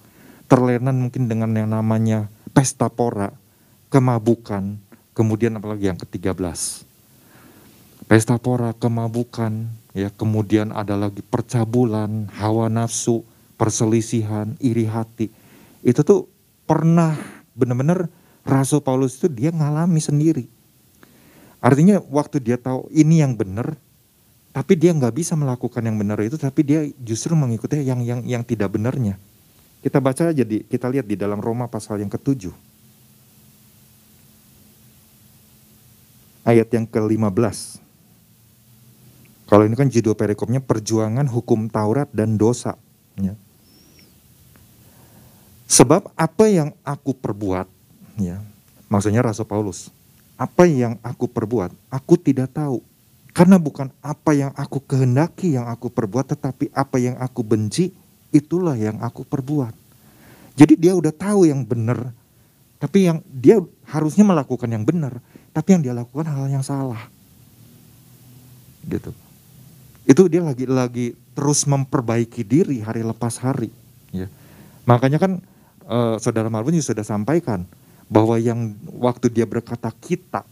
Terlena 0.52 0.92
mungkin 0.92 1.32
dengan 1.32 1.56
yang 1.56 1.72
namanya 1.72 2.28
pesta 2.52 2.92
pora, 2.92 3.32
kemabukan, 3.88 4.76
kemudian 5.16 5.56
apalagi 5.56 5.90
yang 5.92 6.00
ke-13. 6.00 6.88
Pesta 8.08 8.40
pora, 8.40 8.72
kemabukan, 8.72 9.68
ya 9.92 10.08
kemudian 10.14 10.72
ada 10.72 10.96
lagi 10.96 11.20
percabulan, 11.20 12.32
hawa 12.40 12.72
nafsu, 12.72 13.28
perselisihan, 13.60 14.56
iri 14.64 14.88
hati. 14.88 15.28
Itu 15.84 16.06
tuh 16.08 16.32
pernah 16.64 17.18
benar-benar 17.52 18.08
Rasul 18.48 18.80
Paulus 18.80 19.20
itu 19.20 19.28
dia 19.28 19.52
ngalami 19.52 20.00
sendiri. 20.00 20.48
Artinya 21.60 22.00
waktu 22.00 22.40
dia 22.40 22.56
tahu 22.56 22.88
ini 22.96 23.20
yang 23.20 23.36
benar, 23.36 23.76
tapi 24.56 24.80
dia 24.80 24.96
nggak 24.96 25.12
bisa 25.12 25.36
melakukan 25.36 25.84
yang 25.84 26.00
benar 26.00 26.22
itu, 26.24 26.40
tapi 26.40 26.64
dia 26.64 26.88
justru 27.02 27.36
mengikuti 27.36 27.82
yang 27.84 28.00
yang 28.06 28.24
yang 28.24 28.44
tidak 28.48 28.72
benarnya. 28.72 29.20
Kita 29.84 30.00
baca 30.00 30.32
aja 30.32 30.44
di, 30.48 30.64
kita 30.64 30.88
lihat 30.88 31.06
di 31.06 31.20
dalam 31.20 31.44
Roma 31.44 31.68
pasal 31.68 32.00
yang 32.00 32.10
ketujuh. 32.10 32.67
Ayat 36.48 36.72
yang 36.72 36.88
ke-15. 36.88 37.84
Kalau 39.52 39.64
ini 39.68 39.76
kan 39.76 39.92
judul 39.92 40.16
perikopnya 40.16 40.64
perjuangan 40.64 41.28
hukum 41.28 41.68
Taurat 41.68 42.08
dan 42.16 42.40
dosa. 42.40 42.80
Ya. 43.20 43.36
Sebab 45.68 46.08
apa 46.16 46.46
yang 46.48 46.72
aku 46.88 47.12
perbuat, 47.12 47.68
ya, 48.16 48.40
maksudnya 48.88 49.20
Rasul 49.20 49.44
Paulus, 49.44 49.92
apa 50.40 50.64
yang 50.64 50.96
aku 51.04 51.28
perbuat, 51.28 51.76
aku 51.92 52.16
tidak 52.16 52.56
tahu. 52.56 52.80
Karena 53.36 53.60
bukan 53.60 53.92
apa 54.00 54.32
yang 54.32 54.56
aku 54.56 54.80
kehendaki 54.80 55.60
yang 55.60 55.68
aku 55.68 55.92
perbuat, 55.92 56.32
tetapi 56.32 56.72
apa 56.72 56.96
yang 56.96 57.20
aku 57.20 57.44
benci, 57.44 57.92
itulah 58.32 58.80
yang 58.80 59.04
aku 59.04 59.28
perbuat. 59.28 59.76
Jadi 60.56 60.80
dia 60.80 60.96
udah 60.96 61.12
tahu 61.12 61.46
yang 61.46 61.68
benar, 61.68 62.16
tapi 62.80 63.12
yang 63.12 63.20
dia 63.28 63.60
harusnya 63.92 64.24
melakukan 64.24 64.72
yang 64.72 64.88
benar, 64.88 65.20
tapi 65.58 65.74
yang 65.74 65.82
dia 65.82 65.94
lakukan 65.98 66.30
hal 66.30 66.46
yang 66.54 66.62
salah. 66.62 67.10
Gitu. 68.86 69.10
Itu 70.06 70.30
dia 70.30 70.46
lagi-lagi 70.46 71.18
terus 71.34 71.66
memperbaiki 71.66 72.46
diri 72.46 72.86
hari 72.86 73.02
lepas 73.02 73.42
hari. 73.42 73.74
Ya. 74.14 74.30
Makanya 74.86 75.18
kan 75.18 75.42
uh, 75.90 76.22
saudara 76.22 76.54
Marvin 76.54 76.78
sudah 76.78 77.02
sampaikan 77.02 77.66
bahwa 78.06 78.38
yang 78.38 78.78
waktu 79.02 79.34
dia 79.34 79.50
berkata 79.50 79.90
kita, 79.98 80.46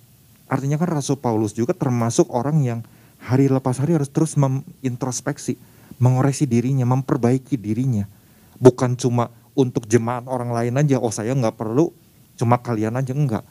artinya 0.49 0.81
kan 0.81 0.97
Rasul 0.97 1.21
Paulus 1.21 1.53
juga 1.53 1.77
termasuk 1.77 2.33
orang 2.33 2.65
yang 2.65 2.79
hari 3.21 3.45
lepas 3.45 3.77
hari 3.77 3.93
harus 3.93 4.09
terus 4.09 4.33
mengintrospeksi, 4.41 5.53
mengoreksi 6.01 6.49
dirinya, 6.49 6.89
memperbaiki 6.89 7.61
dirinya. 7.61 8.09
Bukan 8.57 8.97
cuma 8.97 9.29
untuk 9.53 9.85
jemaat 9.85 10.25
orang 10.25 10.49
lain 10.49 10.81
aja, 10.81 10.97
oh 10.97 11.13
saya 11.13 11.37
nggak 11.37 11.61
perlu, 11.61 11.93
cuma 12.41 12.57
kalian 12.57 12.97
aja 12.97 13.13
enggak. 13.13 13.45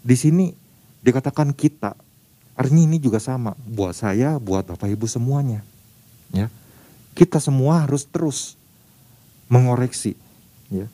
Di 0.00 0.16
sini 0.16 0.63
dikatakan 1.04 1.52
kita, 1.52 1.92
artinya 2.56 2.88
ini 2.88 2.96
juga 2.96 3.20
sama, 3.20 3.52
buat 3.68 3.92
saya, 3.92 4.40
buat 4.40 4.64
Bapak 4.64 4.88
Ibu 4.88 5.04
semuanya. 5.04 5.60
Ya, 6.32 6.48
kita 7.12 7.38
semua 7.38 7.84
harus 7.84 8.08
terus 8.08 8.56
mengoreksi, 9.52 10.16
ya 10.72 10.88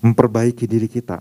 memperbaiki 0.00 0.64
diri 0.64 0.88
kita. 0.88 1.20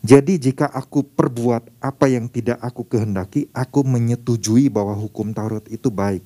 Jadi 0.00 0.40
jika 0.40 0.64
aku 0.64 1.04
perbuat 1.04 1.76
apa 1.76 2.08
yang 2.08 2.24
tidak 2.24 2.56
aku 2.64 2.88
kehendaki, 2.88 3.52
aku 3.52 3.84
menyetujui 3.84 4.72
bahwa 4.72 4.96
hukum 4.96 5.36
Taurat 5.36 5.64
itu 5.68 5.92
baik. 5.92 6.24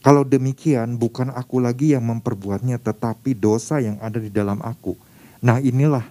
Kalau 0.00 0.22
demikian 0.22 0.94
bukan 0.96 1.34
aku 1.34 1.58
lagi 1.58 1.92
yang 1.92 2.06
memperbuatnya 2.06 2.78
tetapi 2.80 3.34
dosa 3.34 3.82
yang 3.82 3.98
ada 3.98 4.22
di 4.22 4.30
dalam 4.30 4.62
aku. 4.62 4.94
Nah 5.42 5.58
inilah 5.58 6.06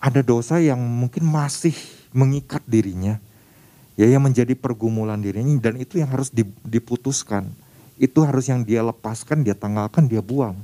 ada 0.00 0.24
dosa 0.24 0.58
yang 0.58 0.80
mungkin 0.80 1.28
masih 1.28 1.76
mengikat 2.12 2.62
dirinya. 2.68 3.18
Ya 3.92 4.08
yang 4.08 4.24
menjadi 4.24 4.56
pergumulan 4.56 5.20
dirinya 5.20 5.52
dan 5.60 5.76
itu 5.76 6.00
yang 6.00 6.08
harus 6.08 6.32
diputuskan. 6.64 7.52
Itu 8.00 8.24
harus 8.24 8.48
yang 8.48 8.64
dia 8.64 8.80
lepaskan, 8.80 9.44
dia 9.44 9.52
tanggalkan, 9.52 10.08
dia 10.08 10.24
buang. 10.24 10.56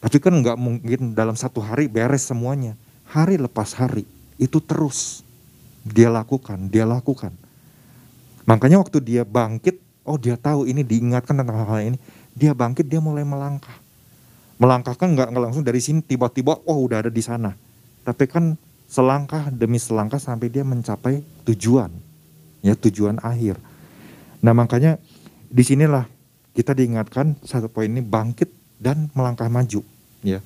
Tapi 0.00 0.16
kan 0.22 0.32
nggak 0.32 0.56
mungkin 0.56 1.12
dalam 1.12 1.34
satu 1.34 1.58
hari 1.60 1.90
beres 1.90 2.24
semuanya. 2.24 2.78
Hari 3.10 3.36
lepas 3.42 3.74
hari 3.74 4.06
itu 4.38 4.62
terus 4.62 5.26
Dia 5.80 6.12
lakukan, 6.12 6.68
dia 6.68 6.84
lakukan. 6.84 7.32
Makanya 8.44 8.84
waktu 8.84 9.00
dia 9.00 9.24
bangkit, 9.24 9.80
oh 10.04 10.20
dia 10.20 10.36
tahu 10.36 10.68
ini 10.68 10.84
diingatkan 10.84 11.32
tentang 11.40 11.56
hal-hal 11.56 11.96
ini. 11.96 11.98
Dia 12.36 12.52
bangkit, 12.52 12.84
dia 12.84 13.00
mulai 13.00 13.24
melangkah. 13.24 13.72
Melangkah 14.60 14.92
kan 14.92 15.16
nggak 15.16 15.32
langsung 15.32 15.64
dari 15.64 15.80
sini 15.80 16.04
tiba-tiba, 16.04 16.60
oh 16.68 16.84
udah 16.84 17.00
ada 17.00 17.08
di 17.08 17.24
sana. 17.24 17.56
Tapi 18.04 18.28
kan 18.28 18.60
selangkah 18.90 19.54
demi 19.54 19.78
selangkah 19.78 20.18
sampai 20.18 20.50
dia 20.50 20.66
mencapai 20.66 21.22
tujuan, 21.46 21.94
ya 22.58 22.74
tujuan 22.74 23.22
akhir. 23.22 23.54
Nah 24.42 24.50
makanya 24.50 24.98
di 25.46 25.62
sinilah 25.62 26.10
kita 26.50 26.74
diingatkan 26.74 27.38
satu 27.46 27.70
poin 27.70 27.86
ini 27.86 28.02
bangkit 28.02 28.50
dan 28.82 29.06
melangkah 29.14 29.46
maju, 29.46 29.86
ya. 30.26 30.42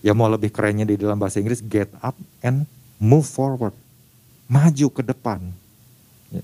Ya 0.00 0.16
mau 0.16 0.30
lebih 0.30 0.48
kerennya 0.48 0.88
di 0.88 0.96
dalam 0.96 1.20
bahasa 1.20 1.42
Inggris 1.42 1.60
get 1.60 1.90
up 2.00 2.16
and 2.40 2.64
move 2.96 3.26
forward 3.26 3.74
maju 4.48 4.86
ke 4.88 5.02
depan. 5.04 5.44
Ya. 6.32 6.40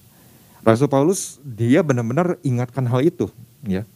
Rasul 0.60 0.92
Paulus 0.92 1.40
dia 1.40 1.80
benar-benar 1.80 2.36
ingatkan 2.44 2.84
hal 2.84 3.00
itu 3.00 3.32
ya 3.64 3.88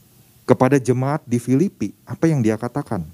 kepada 0.48 0.80
jemaat 0.80 1.20
di 1.28 1.36
Filipi 1.36 1.92
apa 2.08 2.24
yang 2.24 2.40
dia 2.40 2.56
katakan. 2.56 3.04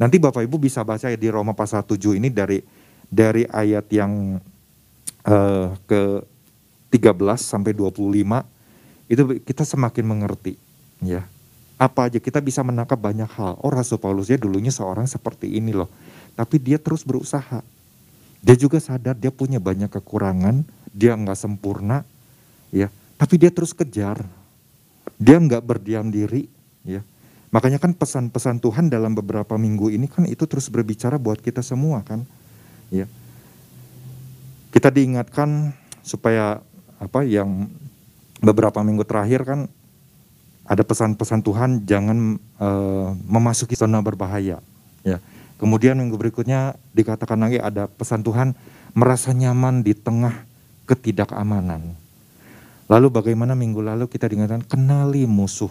Nanti 0.00 0.16
Bapak 0.16 0.46
Ibu 0.48 0.56
bisa 0.56 0.80
baca 0.80 1.12
ya 1.12 1.18
di 1.18 1.28
Roma 1.28 1.52
pasal 1.52 1.84
7 1.84 2.16
ini 2.16 2.32
dari 2.32 2.62
dari 3.10 3.44
ayat 3.50 3.90
yang 3.90 4.38
uh, 5.26 5.74
ke 5.84 6.24
13 6.94 7.10
sampai 7.36 7.74
25 7.74 7.98
itu 9.10 9.22
kita 9.42 9.66
semakin 9.66 10.04
mengerti 10.06 10.54
ya. 11.02 11.26
Apa 11.80 12.12
aja 12.12 12.20
kita 12.20 12.38
bisa 12.38 12.62
menangkap 12.62 12.96
banyak 12.96 13.28
hal. 13.34 13.58
Oh 13.60 13.72
Rasul 13.72 13.98
Paulus 13.98 14.30
ya 14.30 14.38
dulunya 14.38 14.70
seorang 14.70 15.10
seperti 15.10 15.58
ini 15.58 15.74
loh. 15.74 15.90
Tapi 16.38 16.62
dia 16.62 16.78
terus 16.78 17.02
berusaha 17.02 17.60
dia 18.40 18.56
juga 18.56 18.80
sadar 18.80 19.12
dia 19.12 19.28
punya 19.28 19.60
banyak 19.60 19.92
kekurangan, 19.92 20.64
dia 20.96 21.12
nggak 21.12 21.36
sempurna, 21.36 22.08
ya. 22.72 22.88
Tapi 23.20 23.36
dia 23.36 23.52
terus 23.52 23.76
kejar. 23.76 24.24
Dia 25.20 25.36
nggak 25.36 25.60
berdiam 25.60 26.08
diri, 26.08 26.48
ya. 26.80 27.04
Makanya 27.52 27.76
kan 27.76 27.92
pesan-pesan 27.92 28.64
Tuhan 28.64 28.88
dalam 28.88 29.12
beberapa 29.12 29.60
minggu 29.60 29.92
ini 29.92 30.08
kan 30.08 30.24
itu 30.24 30.48
terus 30.48 30.72
berbicara 30.72 31.20
buat 31.20 31.36
kita 31.36 31.60
semua 31.60 32.00
kan, 32.00 32.24
ya. 32.90 33.06
Kita 34.70 34.90
diingatkan 34.92 35.74
supaya 36.06 36.62
apa 37.00 37.26
yang 37.26 37.66
beberapa 38.38 38.82
minggu 38.84 39.02
terakhir 39.02 39.42
kan 39.42 39.60
ada 40.68 40.86
pesan-pesan 40.86 41.42
Tuhan 41.42 41.70
jangan 41.82 42.38
uh, 42.62 43.10
memasuki 43.26 43.74
zona 43.74 43.98
berbahaya, 43.98 44.62
ya 45.02 45.18
Kemudian 45.60 46.00
minggu 46.00 46.16
berikutnya 46.16 46.72
dikatakan 46.96 47.36
lagi 47.36 47.60
ada 47.60 47.84
pesan 47.84 48.24
Tuhan 48.24 48.56
merasa 48.96 49.36
nyaman 49.36 49.84
di 49.84 49.92
tengah 49.92 50.48
ketidakamanan. 50.88 51.92
Lalu 52.88 53.06
bagaimana 53.12 53.52
minggu 53.52 53.84
lalu 53.84 54.08
kita 54.08 54.24
diingatkan 54.24 54.64
kenali 54.64 55.28
musuh. 55.28 55.68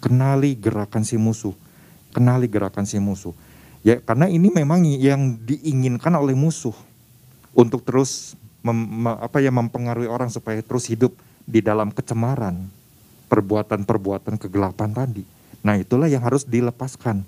Kenali 0.00 0.56
gerakan 0.56 1.04
si 1.04 1.20
musuh. 1.20 1.52
Kenali 2.16 2.48
gerakan 2.48 2.88
si 2.88 2.96
musuh. 2.96 3.36
Ya 3.86 4.02
karena 4.02 4.26
ini 4.26 4.50
memang 4.50 4.82
yang 4.82 5.38
diinginkan 5.46 6.10
oleh 6.18 6.34
musuh 6.34 6.74
untuk 7.54 7.86
terus 7.86 8.34
mem, 8.66 9.06
apa 9.06 9.38
ya 9.38 9.54
mempengaruhi 9.54 10.10
orang 10.10 10.26
supaya 10.26 10.58
terus 10.58 10.90
hidup 10.90 11.14
di 11.46 11.62
dalam 11.62 11.94
kecemaran, 11.94 12.66
perbuatan-perbuatan 13.30 14.42
kegelapan 14.42 14.90
tadi. 14.90 15.22
Nah, 15.62 15.78
itulah 15.78 16.10
yang 16.10 16.26
harus 16.26 16.42
dilepaskan 16.42 17.22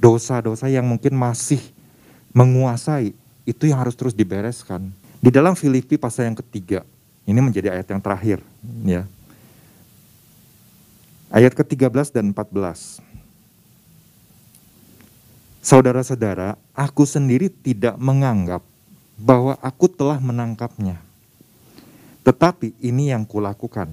dosa-dosa 0.00 0.72
yang 0.72 0.88
mungkin 0.88 1.12
masih 1.12 1.60
menguasai, 2.32 3.12
itu 3.44 3.68
yang 3.68 3.84
harus 3.84 3.92
terus 3.92 4.16
dibereskan. 4.16 4.88
Di 5.20 5.28
dalam 5.28 5.52
Filipi 5.52 6.00
pasal 6.00 6.32
yang 6.32 6.40
ketiga, 6.40 6.80
ini 7.28 7.36
menjadi 7.44 7.76
ayat 7.76 7.92
yang 7.92 8.00
terakhir. 8.00 8.40
ya. 8.88 9.04
Ayat 11.28 11.52
ke-13 11.52 12.08
dan 12.08 12.32
14. 12.32 13.09
Saudara-saudara, 15.60 16.56
aku 16.72 17.04
sendiri 17.04 17.52
tidak 17.52 18.00
menganggap 18.00 18.64
bahwa 19.20 19.60
aku 19.60 19.92
telah 19.92 20.16
menangkapnya. 20.16 20.96
Tetapi 22.24 22.72
ini 22.80 23.12
yang 23.12 23.28
kulakukan. 23.28 23.92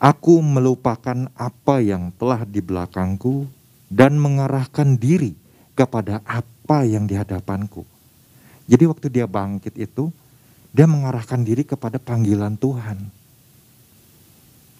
Aku 0.00 0.40
melupakan 0.40 1.28
apa 1.36 1.84
yang 1.84 2.08
telah 2.16 2.48
di 2.48 2.64
belakangku 2.64 3.44
dan 3.92 4.16
mengarahkan 4.16 4.96
diri 4.96 5.36
kepada 5.76 6.24
apa 6.24 6.88
yang 6.88 7.04
di 7.04 7.20
hadapanku. 7.20 7.84
Jadi 8.64 8.84
waktu 8.88 9.12
dia 9.12 9.28
bangkit 9.28 9.76
itu, 9.76 10.08
dia 10.72 10.88
mengarahkan 10.88 11.44
diri 11.44 11.68
kepada 11.68 12.00
panggilan 12.00 12.56
Tuhan. 12.56 12.96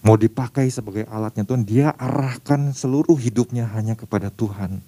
Mau 0.01 0.17
dipakai 0.17 0.73
sebagai 0.73 1.05
alatnya 1.05 1.45
Tuhan, 1.45 1.61
dia 1.67 1.93
arahkan 1.93 2.73
seluruh 2.73 3.19
hidupnya 3.19 3.69
hanya 3.77 3.93
kepada 3.93 4.33
Tuhan. 4.33 4.81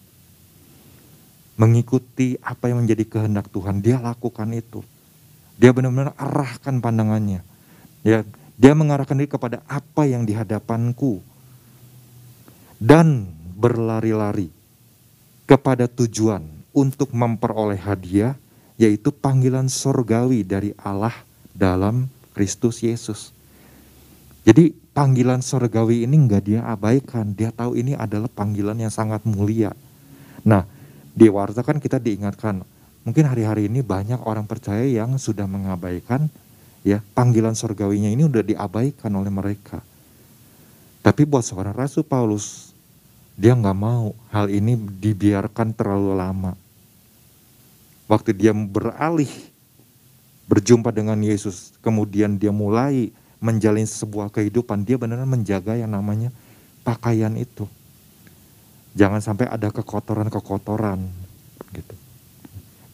Mengikuti 1.61 2.41
apa 2.41 2.73
yang 2.73 2.81
menjadi 2.81 3.05
kehendak 3.05 3.53
Tuhan, 3.53 3.85
dia 3.85 4.01
lakukan 4.01 4.49
itu. 4.49 4.81
Dia 5.61 5.69
benar-benar 5.69 6.17
arahkan 6.17 6.81
pandangannya. 6.81 7.45
Ya, 8.01 8.25
dia 8.57 8.73
mengarahkan 8.73 9.13
diri 9.13 9.29
kepada 9.29 9.61
apa 9.69 10.09
yang 10.09 10.25
di 10.25 10.33
hadapanku. 10.33 11.21
Dan 12.81 13.29
berlari-lari 13.53 14.49
kepada 15.45 15.85
tujuan 15.85 16.41
untuk 16.73 17.13
memperoleh 17.13 17.77
hadiah 17.77 18.33
yaitu 18.81 19.13
panggilan 19.13 19.69
sorgawi 19.69 20.41
dari 20.41 20.73
Allah 20.81 21.13
dalam 21.53 22.09
Kristus 22.33 22.81
Yesus. 22.81 23.29
Jadi 24.41 24.73
panggilan 24.97 25.45
sorgawi 25.45 26.09
ini 26.09 26.17
enggak 26.17 26.49
dia 26.49 26.65
abaikan, 26.65 27.37
dia 27.37 27.53
tahu 27.53 27.77
ini 27.77 27.93
adalah 27.93 28.25
panggilan 28.25 28.81
yang 28.81 28.89
sangat 28.89 29.21
mulia. 29.29 29.69
Nah, 30.41 30.65
di 31.11 31.27
warta 31.27 31.61
kan 31.61 31.77
kita 31.77 31.99
diingatkan, 31.99 32.63
mungkin 33.03 33.25
hari-hari 33.27 33.67
ini 33.67 33.83
banyak 33.83 34.23
orang 34.23 34.47
percaya 34.47 34.83
yang 34.87 35.19
sudah 35.19 35.45
mengabaikan 35.45 36.31
ya 36.81 37.03
panggilan 37.13 37.53
sorgawinya 37.53 38.09
ini 38.09 38.25
udah 38.25 38.43
diabaikan 38.43 39.11
oleh 39.13 39.29
mereka. 39.29 39.83
Tapi 41.01 41.25
buat 41.25 41.41
seorang 41.41 41.73
Rasul 41.73 42.05
Paulus 42.05 42.71
dia 43.35 43.57
nggak 43.57 43.77
mau 43.77 44.13
hal 44.29 44.53
ini 44.53 44.77
dibiarkan 44.77 45.73
terlalu 45.73 46.13
lama. 46.13 46.53
Waktu 48.05 48.35
dia 48.35 48.51
beralih 48.51 49.31
berjumpa 50.51 50.91
dengan 50.91 51.15
Yesus, 51.23 51.71
kemudian 51.79 52.35
dia 52.35 52.51
mulai 52.51 53.09
menjalin 53.39 53.87
sebuah 53.87 54.29
kehidupan, 54.29 54.83
dia 54.83 54.99
benar-benar 54.99 55.31
menjaga 55.31 55.79
yang 55.79 55.95
namanya 55.95 56.29
pakaian 56.83 57.33
itu. 57.39 57.65
Jangan 58.91 59.23
sampai 59.23 59.47
ada 59.47 59.71
kekotoran-kekotoran 59.71 60.99
gitu. 61.71 61.95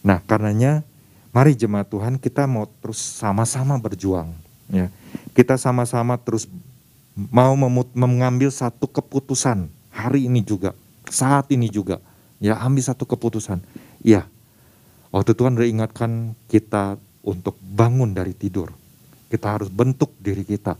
Nah, 0.06 0.22
karenanya 0.22 0.86
mari 1.34 1.58
jemaat 1.58 1.90
Tuhan 1.90 2.22
kita 2.22 2.46
mau 2.46 2.70
terus 2.80 3.02
sama-sama 3.02 3.74
berjuang 3.76 4.30
ya. 4.70 4.88
Kita 5.34 5.58
sama-sama 5.58 6.14
terus 6.18 6.46
mau 7.34 7.58
mengambil 7.98 8.50
satu 8.54 8.86
keputusan 8.86 9.66
hari 9.90 10.30
ini 10.30 10.38
juga, 10.42 10.70
saat 11.10 11.50
ini 11.50 11.66
juga. 11.66 11.98
Ya 12.38 12.54
ambil 12.62 12.86
satu 12.86 13.02
keputusan. 13.02 13.58
Ya, 13.98 14.30
waktu 15.10 15.34
Tuhan 15.34 15.58
ingatkan 15.58 16.38
kita 16.46 16.94
untuk 17.26 17.58
bangun 17.58 18.14
dari 18.14 18.30
tidur. 18.30 18.70
Kita 19.26 19.58
harus 19.58 19.66
bentuk 19.66 20.14
diri 20.22 20.46
kita. 20.46 20.78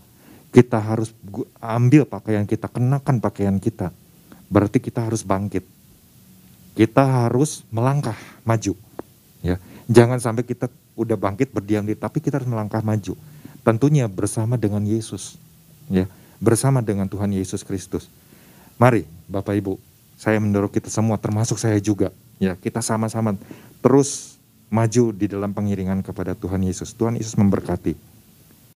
Kita 0.55 0.79
harus 0.79 1.11
ambil 1.59 2.07
pakaian 2.07 2.47
kita, 2.47 2.71
kenakan 2.71 3.19
pakaian 3.19 3.59
kita. 3.59 3.91
Berarti 4.49 4.81
kita 4.81 5.05
harus 5.05 5.25
bangkit. 5.25 5.65
Kita 6.73 7.05
harus 7.25 7.65
melangkah 7.69 8.17
maju. 8.43 8.73
Ya, 9.45 9.57
jangan 9.87 10.19
sampai 10.19 10.43
kita 10.43 10.73
udah 10.99 11.15
bangkit 11.15 11.55
berdiam 11.55 11.87
diri, 11.87 11.99
tapi 11.99 12.19
kita 12.19 12.43
harus 12.43 12.51
melangkah 12.51 12.83
maju. 12.83 13.15
Tentunya 13.63 14.09
bersama 14.11 14.59
dengan 14.59 14.83
Yesus. 14.83 15.39
Ya, 15.87 16.11
bersama 16.43 16.83
dengan 16.83 17.07
Tuhan 17.07 17.31
Yesus 17.35 17.67
Kristus. 17.67 18.07
Mari 18.79 19.05
Bapak 19.27 19.59
Ibu, 19.59 19.75
saya 20.15 20.39
mendorong 20.39 20.71
kita 20.71 20.91
semua 20.91 21.19
termasuk 21.19 21.59
saya 21.59 21.79
juga. 21.83 22.15
Ya, 22.39 22.55
kita 22.55 22.79
sama-sama 22.79 23.35
terus 23.83 24.39
maju 24.71 25.11
di 25.11 25.27
dalam 25.27 25.51
pengiringan 25.51 26.01
kepada 26.07 26.39
Tuhan 26.39 26.63
Yesus. 26.63 26.95
Tuhan 26.95 27.19
Yesus 27.19 27.35
memberkati. 27.35 28.08